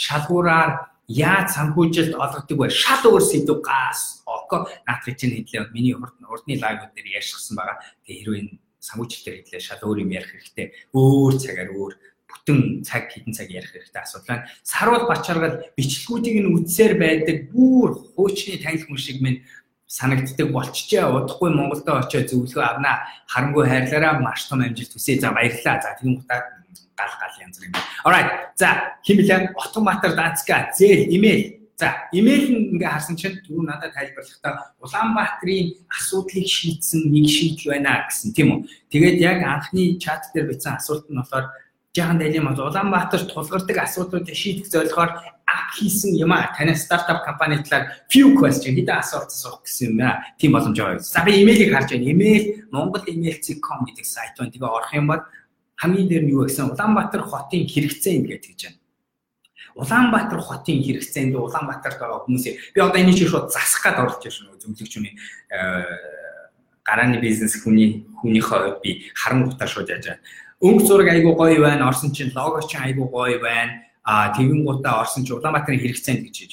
[0.00, 0.70] шалгуураар
[1.10, 2.72] яаж санхүүжилт олгодог вэ?
[2.72, 5.74] Шал өөр сэдв гаас око наадах чинь хэдлээ.
[5.76, 7.76] Миний урдны лайвууд дээр яшгсан байгаа.
[8.08, 10.66] Тэгээ хэрвээ энэ санхүүжилтээр хэдлээ шал өөр юм ярих хэрэгтэй.
[10.96, 11.92] Өөр цагаар өөр
[12.30, 14.48] бүтэн цаг хэдэн цаг ярих хэрэгтэй асуудал байна.
[14.62, 19.42] Сарвал Бачаргал бичлэгүүдийг нь үтсээр байдаг бүр хуучны танил хүн шиг минь
[19.90, 21.02] санагддаг болчихжээ.
[21.02, 23.10] Удахгүй Монголдо очиод зөвлөгөө авнаа.
[23.26, 25.18] Харангүй хайрлаараа маш том амжилт хүсье.
[25.18, 25.82] За баярлалаа.
[25.82, 26.38] За тэгин гутаа
[26.94, 27.74] гал гал янз бүр юм.
[28.06, 28.30] Alright.
[28.54, 31.58] За химэлэн Отоматар Данцка зээл имэйл.
[31.74, 38.06] За имэйл нь ингээ харсан чинь түрүү надад тайлбарлахдаа Улаанбаатарын асуудлыг шийдсэн нэг шийдэл байна
[38.06, 38.58] гэсэн тийм үү.
[38.94, 41.50] Тэгээд яг анхны чат дээр бичсэн асуулт нь болохоор
[41.96, 47.58] жаахан дайлийн мод Улаанбаатар тулгардаг асуудлуудыг шийдэх зорилгоор ап хийсэн юм а таны стартап компани
[47.62, 50.98] талаар few question хэдэн асуулт асуух гэсэн юм а тийм боломж байгаа.
[51.02, 52.10] За би имэйлийг харж байна.
[52.14, 54.52] Имэйл mongol.email.com гэдэг сайт байна.
[54.54, 55.22] Тэгээ орох юм бол
[55.82, 58.78] хамгийн дээр нь юу гэсэн Улаанбаатар хотын хэрэгцээ ингээд гэж байна.
[59.74, 64.62] Улаанбаатар хотын хэрэгцээнд Улаанбаатарт байгаа хүмүүсээ би одоо энэ чинь шууд засах гад байна шүү
[64.62, 65.14] зөвлөгч хүний
[66.86, 70.22] гарааны бизнес хүний хүнийхээ би харангуйтаа шууд яаж байна.
[70.60, 71.88] Өнгө зураг айгуу гоё байна.
[71.88, 76.36] Орсон чинь лого чинь айгуу гоё байна а тэгэн гутаа орсон ч Улаанбаатарын хэрэгцээнд гэж
[76.36, 76.52] хийж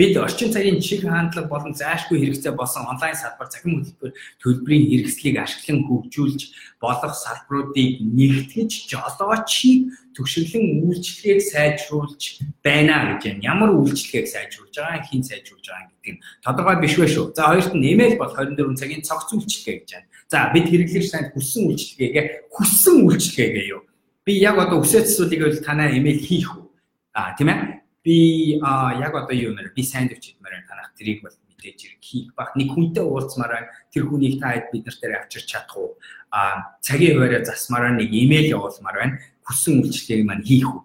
[0.00, 5.36] бид орчин цагийн чиг хандлага болон зайлшгүй хэрэгцээ болсон онлайн салбар цахим хөтөлбөр төлбөрийн хэрэгслийг
[5.44, 6.40] ашиглан хөгжүүлж
[6.80, 12.22] болох салбаруудыг нэгтгэж жолоочийг төвшиглэн үйлчлэгийг сайжруулж
[12.64, 13.44] байна гэж байна.
[13.44, 17.36] Ямар үйлчлэгийг сайжруулж байгаа, хэн сайжруулж байгаа гэдэг нь тодорхой биш вэ шүү.
[17.36, 20.09] За хоёрт нь нэмэл бол 24 цагийн цогц үйлчлэгээ гэж байна.
[20.30, 23.82] За бид хэрэглэгч танд хүссэн үйлчлэгээгээ хүссэн үйлчлэгээгээ юу?
[24.22, 26.70] Би яг одоо үсээ цэцүүлгийг бол танаа имэйл хийх үү?
[27.18, 27.82] А тийм ээ.
[28.06, 28.16] Би
[28.62, 32.54] а яг одоо юу нэр би сандвич хиймээр танах тэрийг бол мэдээж хэрэг хийх баг.
[32.54, 35.98] Нэг хүнтэй уулзмаар тэр хүнийг та хэд бид нартай авчирч чадах уу?
[36.30, 39.18] А цагийн хуваараа засмаараа нэг имэйл явуулмаар байна.
[39.50, 40.78] Хүссэн үйлчлэгийг маань хийх үү?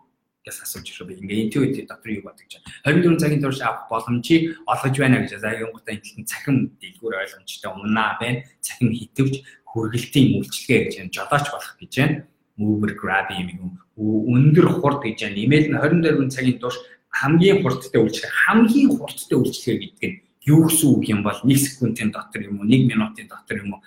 [0.46, 1.14] Гэж асууж байгаа би.
[1.26, 2.70] Ингээ интуитив дотор юу бодож байна.
[2.86, 8.18] 24 цагийн турш авах боломжийг олгож байна гэж заагийн гутаа энэ цахим дэлгүүр ойлгомжтой өмнаа
[8.22, 8.46] байна.
[8.62, 9.34] Цахим хитвч
[9.66, 12.16] хүргэлтийн үйлчлэгээ гэж юм жолооч болох гэж байна.
[12.56, 15.41] Uber, Grab юм өндөр хурд гэж байна.
[15.41, 16.78] Имэйл нь 24 цагийн турш
[17.10, 22.12] хамгийн хурдтай үйлчлэг хамгийн хурдтай үйлчлэг гэдэг нь юу гэсэн үг юм бол 1 секундын
[22.12, 23.82] дотор юм уу 1 минутын дотор юм уу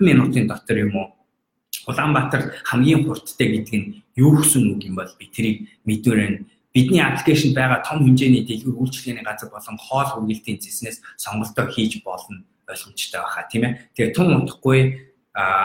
[0.00, 1.08] 10 минутын дотор юм уу
[1.86, 3.88] Улаанбаатар хамгийн хурдтай гэдэг нь
[4.20, 5.58] юу гэсэн үг юм бол би тэрийг
[5.88, 6.44] мэдвэрэн
[6.76, 12.46] бидний аппликейшн байгаа том хэмжээний дэлгүүр үйлчлэгээний газар болон хоол хүргэлтийн зэснээс сонголтоо хийж болно
[12.70, 13.72] ойлгомжтой байхаа тийм ээ.
[13.98, 14.80] Тэгээ тун утгагүй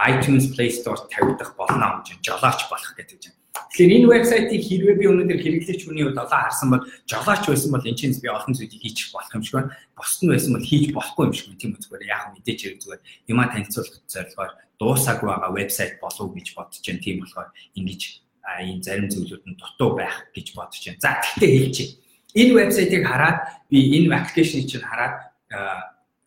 [0.09, 3.35] iTunes Play Store тавигдах болно гэж жолооч болох гэдэг юм.
[3.75, 7.85] Тэгэхээр энэ вебсайтыг хэрвээ би өнөөдөр хэрэглэгч хүний хувьд олон харсан бол жолооч байсан бол
[7.85, 9.75] энэ чинь би олон зүйлийг хийчих болох юм шиг байна.
[9.93, 11.59] Босд нь байсан бол хийж болохгүй юм шиг байна.
[11.61, 16.47] Тийм үү зүгээр яг мэдээч хэрэг зүгээр юмаа танилцуулах зорилгоор дуусаагүй байгаа вебсайт болов гэж
[16.55, 17.03] бодож байна.
[17.03, 18.01] Тийм болохоор ингэж
[18.45, 21.01] энэ зарим зүйлүүд нь дутуу байх гэж бодож байна.
[21.01, 21.97] За тэгтээ хэлчихье.
[22.35, 23.37] Энэ вебсайтыг хараад
[23.69, 25.15] би энэ аппликейшнийг чинь хараад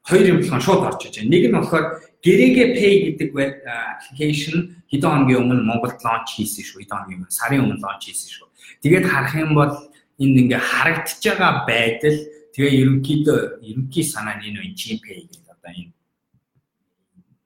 [0.02, 1.32] хоёр юм болохоор шууд орж иж байна.
[1.32, 1.86] Нэг нь болохоор
[2.18, 4.58] Гэрээгээ Pay гэдэг аппликейшн
[4.90, 6.82] хэдэн хоногийн өмнө Монголд лонч хийсэн шүү.
[6.82, 8.48] Хэдэн хоногийн өмнө сарын өмнө лонч хийсэн шүү.
[8.82, 9.74] Тэгээд харах юм бол
[10.18, 12.18] энд ингээ харагдаж байгаа байдал
[12.58, 15.94] Тэгээ ерөнхийдөө ерөнхий санаа нь энэ GPay гэдэг одоо энэ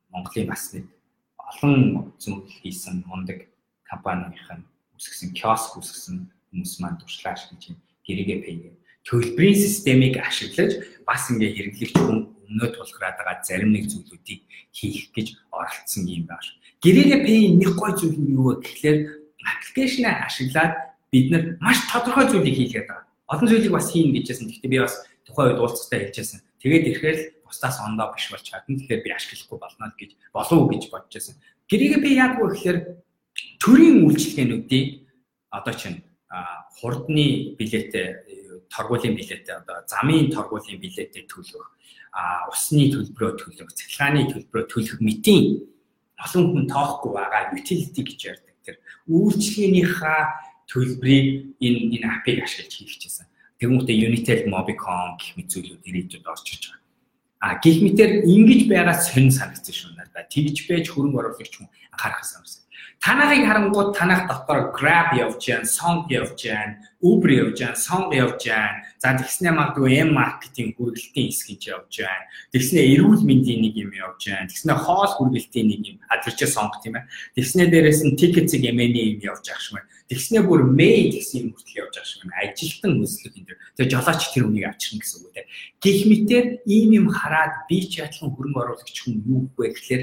[0.08, 0.88] Монголын бас нэг
[1.36, 3.44] олон зүйл хийсэн мундаг
[3.92, 4.64] компанийн
[4.96, 7.76] үсгсэн киоск үсгсэн хүмүүс маань туршлаа ашиглаж.
[8.06, 8.56] Гэрээгээ пэй
[9.04, 14.40] төлбөрийн системийг ашиглаж бас ингээ хэрэглэгч хүн өмнөө тулгараад байгаа зарим нэг зүйлүүдийг
[14.70, 16.54] хийх гэж оролцсон юм байна.
[16.84, 18.98] Гэрээгээ пэй нэг гой зүйл нь юу вэ гэхлээр
[19.42, 20.72] аппликейшнээ ашиглаад
[21.10, 23.02] бид нар маш тодорхой зүйлийг хийх гэдэг.
[23.26, 24.46] Олон зүйлийг бас хийн гэжсэн.
[24.46, 26.40] Гэхдээ би бас тухайн үед уулзалтаа хэлжсэн.
[26.62, 28.78] Тэгээд ирэхээр бусдаас ондоо биш болж чадна.
[28.78, 31.34] Тэгэхээр би ашиглахгүй болно гэж болов уу гэж бодож байсан.
[31.66, 32.78] Гэрээгээ би яг уу гэхээр
[33.62, 34.86] төрийн үйлчлэгээнүүдийг
[35.50, 35.98] одоо чинь
[36.80, 41.68] хурдны билетээ торгуулийн билетээ одоо замын торгуулийн билетээ төлөх
[42.52, 45.64] усны төлбөрөө төлөх цахилгааны төлбөрөө төлөх мэтийн
[46.20, 48.76] олон хүн тоохгүй байгаа utility гэж ярьдаг тэр
[49.08, 50.22] үйлчлэгээнийхээ
[50.72, 51.28] төлбөрийг
[51.60, 53.26] энэ энэ апыг ашиглаж хийх гэсэн.
[53.60, 56.82] Тэгмүүдээ Unitel, Mobicom гэх мэт зүйлүүд ирээдүйд орж иж байгаа.
[57.42, 60.30] А гих мэтэр ингэж байгаа сонь санагдсан шүү надад.
[60.30, 62.61] Тэгж байж хөрөнгө оруулагч хүн анхаарах юм.
[63.02, 68.46] Танахыг харангууд танах дотор Grab явж яан, Song явж яан, Uber явж яан, Song явж
[68.46, 68.86] яан.
[69.02, 72.22] За тэгснээр магадгүй M маркетинг хүргэлтийн хэсэг гэж явж яан.
[72.54, 74.46] Тэгснээр эрүүл мэндийн нэг юм явж яан.
[74.46, 75.98] Тэгснээр хоол хүргэлтийн нэг юм.
[76.06, 77.10] А тэр чинь Song тийм ээ.
[77.34, 79.90] Тэгснээр дээрээс нь ticket-ийг M-ийн юм явж яах шиг байна.
[80.12, 82.52] Тэгснээ бүр May гэсэн юм хүртэл явж ах шиг байна.
[82.52, 83.56] Ажилтан өслөг энэ.
[83.80, 85.44] Тэгээ жолооч тэр үнийг авчирна гэсэн үг үү.
[85.80, 90.02] Гэх мэтэр ийм юм хараад би ч ядлан хөрөнгө оруулагч хүн юу вэ гэхээр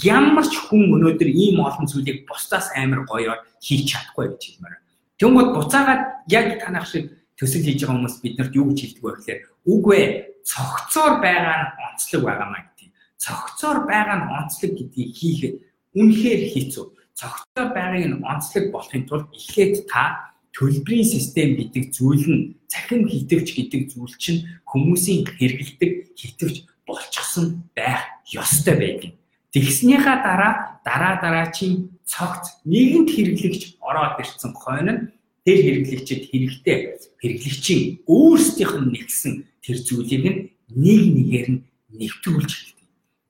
[0.00, 4.80] ямар ч хүн өнөөдөр ийм олон зүйлийг бусдаас амар гоёор хийж чадахгүй гэж хэлмээр.
[5.20, 6.02] Тэнгүүд буцаагаад
[6.32, 10.00] яг танах шиг төсөл хийж байгаа хүмүүс биднэрт юу гэж хэлдэг вэ гэхээр үгүй
[10.48, 12.88] цогцоор байгаа нь онцлог байгаамаа гэдэг.
[13.20, 15.54] Цогцоор байгаа нь онцлог гэдгийг хийхэд
[16.00, 16.84] үнэхээр хэцүү.
[17.18, 23.48] Цогцоор байгааг нь онцлог болохын тулд эхлээд та төлбөрийн систем гэдэг зүйл нь цахим хитвч
[23.54, 28.02] гэдэг зүйл чинь хүмүүсийн хэрэгэлдэг хитвч болчихсон байх
[28.34, 29.12] ёстой байдаг.
[29.54, 30.52] Тэгснийхаа дараа
[30.86, 35.02] дараа дараачийн цогц нийгэмд хэрэглэгч ороод ирсэн хойно нь
[35.44, 36.78] тэр хэрэглэгчэд хэрэгтэй
[37.22, 40.40] хэрэглэгчийн өөрсдийнх нь нэгсэн тэр зүйлийг нь
[40.74, 41.62] нэг нэгээр нь
[41.98, 42.79] нэвтрүүлж.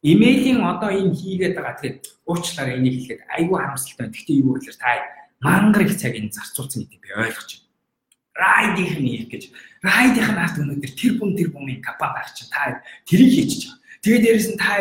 [0.03, 4.09] Имэйлийн одоо энэ хийгээд байгаа тэгэхээр уучлаарай энийг хэлэхэд айгүй харамсалтай.
[4.09, 4.91] Гэхдээ юу гэхээр та
[5.45, 7.69] мангар их цагийг зарцуулсан гэдгийг би ойлгож байна.
[8.33, 9.43] Райдих нь их гэж.
[9.85, 13.77] Райдих нь ард өнөөдөр тэр бүм тэр бүмийн капа байх чинь та тэрийг хийчих чам.
[14.01, 14.73] Тэгээд дээрэс нь та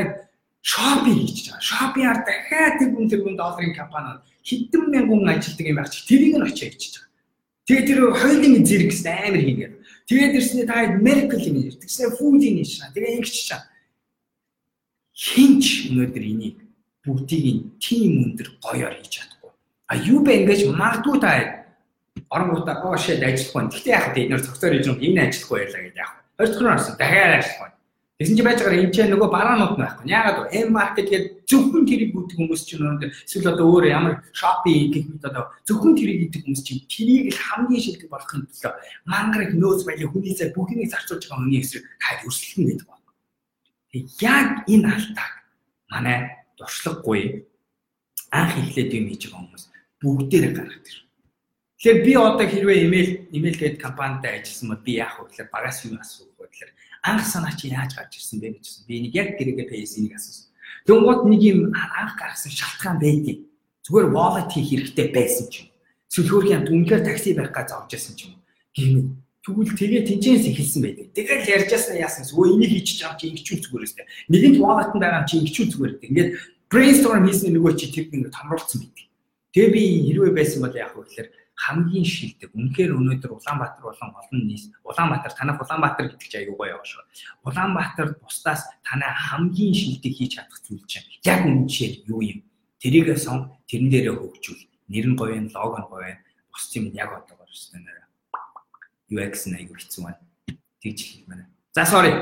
[0.64, 1.68] шопинг хийж байгаа.
[1.68, 6.36] Шопингаар дахиад тэр бүм тэр бүм долларын компаниуд хэдэн мянган ажилтдаг юм байх чи тэрийг
[6.40, 7.12] нь очиж хийж байгаа.
[7.68, 9.74] Тэгээд тэр хоёулын зэрэг гэсэн амар хийгээд.
[10.08, 11.84] Тэгээд ирснээр та Merkel юм ярьдаг.
[11.84, 12.90] Тэгснээр Food-ийн шаа.
[12.96, 13.62] Тэгээд ингэж чаа.
[15.20, 16.64] Хинч өнөөдөр энийг
[17.04, 19.52] бүгдийг тийм өндөр гоёор хийж чадахгүй.
[19.92, 21.32] А юу бэ ингэж магадгүй та
[22.32, 23.72] оронгуудаа гоошэд ажиллах байна.
[23.76, 26.24] Гэхдээ яхад эдгээр цогцоор хийж юм энэ ажиллахгүй байлаа гэдэг яах вэ?
[26.40, 27.76] Хоёр дахь нь орсон дахиад ажиллах байна.
[28.20, 30.06] Тэгсэн чи байж байгаа энэ ч нөгөө бараанууд байхгүй.
[30.08, 30.48] Яагаад вэ?
[30.56, 35.04] M market гэдэг зөвхөн тэрийг үүдэг хүмүүс чинь өнөөдөр эсвэл одоо өөр ямар Shopee гэх
[35.04, 39.84] мэт одоо зөвхөн тэрийг үүдэг хүмүүс чинь тэрийг л хамгийн шилдэг болохын тулд мангарыг нөөц
[39.84, 42.88] баялаг хүнийсээ бүгнийг зарцуулж байгаа хүний эсрэг хайд өрсөлдөн гэдэг
[44.22, 45.34] яг энэ алдааг
[45.90, 47.46] манай дуршлаггүй
[48.32, 49.64] анх эхлээд юм хийж байгаа хүмүүс
[50.02, 51.06] бүгдээрээ гаргадаг шүү.
[51.80, 55.80] Тэгэхээр би одоо хэрвээ имэйл имэйл гээд компанитай ажилласан бол би яах вэ гэхээр багаас
[55.88, 56.72] юу асуух вэ гэхээр
[57.08, 58.86] анх санаа чи яаж гарч ирсэн бэ гэжсэн.
[58.86, 60.52] Би нэг яг гэрээгээ пейсийг асуусан.
[60.86, 63.48] Тэнгууд нэг юм анх гаргасан шалтгаан байдгийг
[63.88, 65.68] зүгээр wallet хийх хэрэгтэй байсан ч юм.
[66.12, 68.34] Эсвэл хөөрхийн хамт үнэхээр такси байх гэж зовж байсан ч юм.
[68.76, 69.08] Гэмэд
[69.40, 71.08] Тэгвэл тэгээ тэнцэнс эхэлсэн байдаг.
[71.16, 74.06] Тэгэл ярьжсэн яасан зүгээр энийг хийчих юм чи ингэчүүл зүгээр өстэй.
[74.28, 76.10] Нэгэнт wallet нь байгаа юм чи ингэчүүл зүгээр гэдэг.
[76.12, 76.32] Ингээд
[76.68, 79.08] brainstorm хийсэн нөгөө чи тэр ингээд томруулсан байдаг.
[79.56, 81.28] Тэгээ би хэрвээ байсан бол яг хөөхлөөр
[81.60, 82.52] хамгийн шилдэг.
[82.56, 87.04] Үнэхээр өнөөдөр Улаанбаатар болон олон нийс Улаанбаатар танах Улаанбаатар гэдэг чинь аюу гоё яваа шүү.
[87.44, 92.40] Улаанбаатар бусдаас танай хамгийн шилдэг хийж чадах зүйл чинь яг үнэхээр юу юм?
[92.80, 94.64] Тэрийгээ сон тэрэн дээрээ хөгжүүл.
[94.88, 96.16] Нэр нь гоё лого нь гоё.
[96.48, 98.08] Бус юм яг одоогоор өссөн нэр.
[99.10, 100.22] UX нь аюу хэцүү байна.
[100.82, 101.44] Тэгж хэлэх мэнэ.
[101.74, 102.14] За sorry.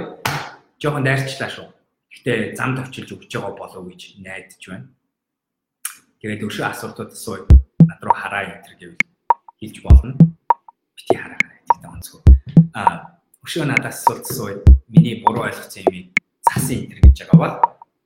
[0.80, 1.68] Жохон дайрчлаа шүү.
[2.16, 4.88] Гэтэ замд очилж өгч байгаа болов гэж найдаж байна.
[6.24, 7.44] Тэгээд өшөө асуултууд асууя.
[7.84, 9.04] Над руу хараа энэ төр гэвэл
[9.60, 10.16] хэлж болно.
[10.96, 12.22] Бити хараа хараа гэдэг онцгой.
[12.72, 12.82] А
[13.44, 16.16] өшөө надаас асуултсуу миний буруу ойлгосон юмыг
[16.48, 17.56] цаасан энэ гэж байгаа бол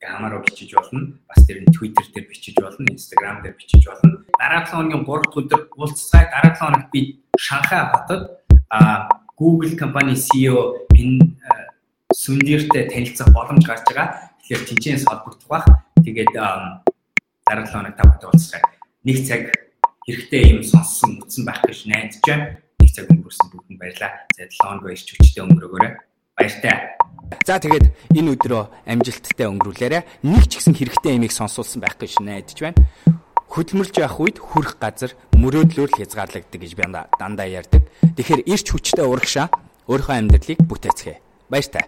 [0.02, 1.22] камераар бичиж болно.
[1.30, 4.26] Бас тэр нь Twitter дээр бичиж болно, Instagram дээр бичиж болно.
[4.42, 8.41] Дараа 7 хоногийн 3 өдөр уулзцай дараа 7 хоногт би Шанхай хотод
[8.72, 11.36] а Google компани CEO энэ
[12.15, 14.32] сүндиртэй танилцах боломж гарч байгаа.
[14.39, 15.65] Тэгэхээр тэнцэнээс холбогдох бах.
[15.99, 16.80] Тэгээд дараа
[17.51, 18.61] 7 хоног та бүхэн уулзцай.
[19.03, 19.51] Нэг цаг
[20.07, 22.45] хэрэгтэй юм сонссон үтсэн байх гэж найдаж байна.
[22.80, 24.11] Нэг цаг өнгөрсөн бүгд баярлаа.
[24.39, 25.91] За 7 хоног ирч хүчтэй өнгөрөөгөөрэй.
[26.39, 26.76] Баяртай.
[27.43, 29.99] За тэгээд энэ өдрөө амжилттай өнгөрүүлээрэ.
[30.24, 32.80] Нэг ч гэсэн хэрэгтэй ямиг сонсуулсан байх гэж найдаж байна.
[33.52, 36.88] Хөдөлмөрлж явах үед хүрх газар мөрөөдлөөр хязгаарлагддаг гэж би
[37.20, 37.84] дандаа ярьдаг.
[38.16, 39.52] Тэгэхээр ирч хүчтэй урагшаа
[39.91, 41.20] өөрийнхөө амьдралыг бүтээцгээе.
[41.52, 41.84] Баяртай.